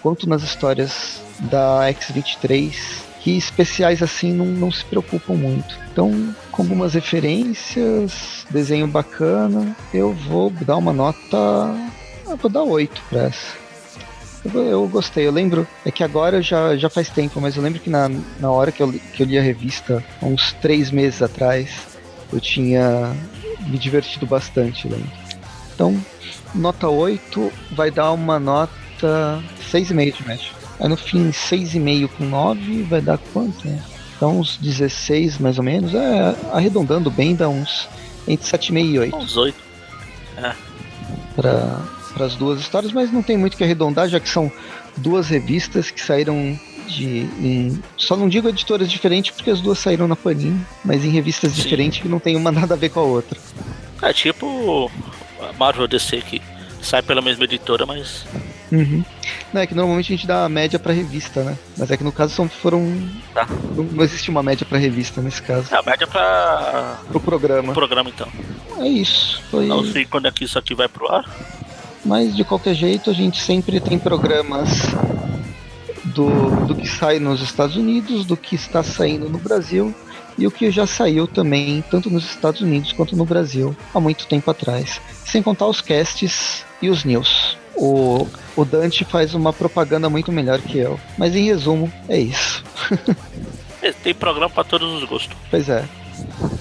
[0.01, 2.73] quanto nas histórias da X-23,
[3.21, 5.79] que especiais assim não, não se preocupam muito.
[5.91, 11.73] Então, com algumas referências, desenho bacana, eu vou dar uma nota.
[12.27, 13.63] Eu vou dar 8 pra essa.
[14.53, 17.89] Eu, gostei, eu lembro, é que agora já, já faz tempo, mas eu lembro que
[17.89, 18.09] na,
[18.41, 21.69] na hora que eu, que eu li a revista, uns três meses atrás,
[22.31, 23.15] eu tinha
[23.61, 25.09] me divertido bastante, lembro.
[25.73, 25.97] Então,
[26.55, 30.45] nota 8 vai dar uma nota 6,5 de média.
[30.79, 33.67] Aí no fim, 6,5 com 9 vai dar quanto?
[33.67, 33.81] né?
[34.19, 35.93] Dá uns 16 mais ou menos.
[35.93, 37.87] É, arredondando bem, dá uns
[38.27, 39.55] entre 7,5 e 8 Uns 8.
[41.35, 44.51] para as duas histórias, mas não tem muito que arredondar, já que são
[44.97, 47.27] duas revistas que saíram de.
[47.39, 51.53] Em, só não digo editoras diferentes porque as duas saíram na Panini, mas em revistas
[51.53, 51.61] Sim.
[51.61, 53.39] diferentes que não tem uma nada a ver com a outra.
[54.01, 54.91] É tipo
[55.53, 56.41] Marvel DC que
[56.81, 58.25] sai pela mesma editora, mas
[58.73, 59.05] Uhum.
[59.53, 61.55] Não, é que normalmente a gente dá a média pra revista, né?
[61.77, 63.07] Mas é que no caso são, foram.
[63.31, 63.47] Tá.
[63.75, 65.71] Não, não existe uma média pra revista nesse caso.
[65.73, 67.69] é a média pra Pro programa.
[67.71, 68.27] o programa então.
[68.79, 69.39] É isso.
[69.51, 69.67] Foi...
[69.67, 71.23] Não sei quando é que isso aqui vai pro ar.
[72.03, 74.87] Mas de qualquer jeito a gente sempre tem programas
[76.05, 79.93] do, do que sai nos Estados Unidos, do que está saindo no Brasil
[80.37, 84.25] e o que já saiu também, tanto nos Estados Unidos quanto no Brasil, há muito
[84.27, 84.99] tempo atrás.
[85.25, 87.57] Sem contar os casts e os news.
[87.75, 90.99] O, o Dante faz uma propaganda muito melhor que eu.
[91.17, 92.63] Mas em resumo, é isso.
[93.81, 95.35] É, tem programa para todos os gostos.
[95.51, 95.83] Pois é.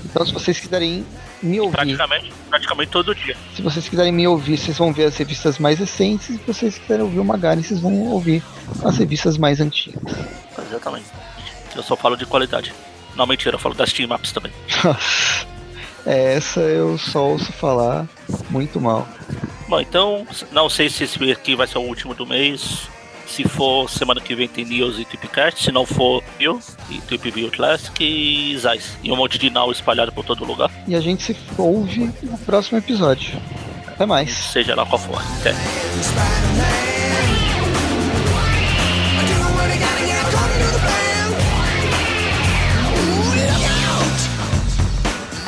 [0.05, 1.07] Então, se vocês quiserem
[1.43, 1.73] me ouvir.
[1.73, 3.37] Praticamente, praticamente todo dia.
[3.55, 6.31] Se vocês quiserem me ouvir, vocês vão ver as revistas mais recentes.
[6.31, 8.43] E se vocês quiserem ouvir o Magari, vocês vão ouvir
[8.85, 10.03] as revistas mais antigas.
[10.69, 11.07] Exatamente.
[11.75, 12.73] Eu só falo de qualidade.
[13.17, 14.53] Não, mentira, eu falo das team maps também.
[16.07, 18.07] essa eu só ouço falar
[18.51, 19.07] muito mal.
[19.69, 22.89] Bom, então, não sei se esse aqui vai ser o último do mês.
[23.33, 25.65] Se for, semana que vem tem News e Tipcast.
[25.65, 26.61] Se não for, View
[26.91, 28.99] e Tip View Classic e Zais.
[29.03, 30.71] E um monte de Now espalhado por todo lugar.
[30.87, 33.41] E a gente se ouve no próximo episódio.
[33.87, 34.31] Até mais.
[34.31, 35.23] Seja lá qual for.
[35.41, 35.53] Até.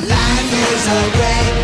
[0.01, 1.54] Life is a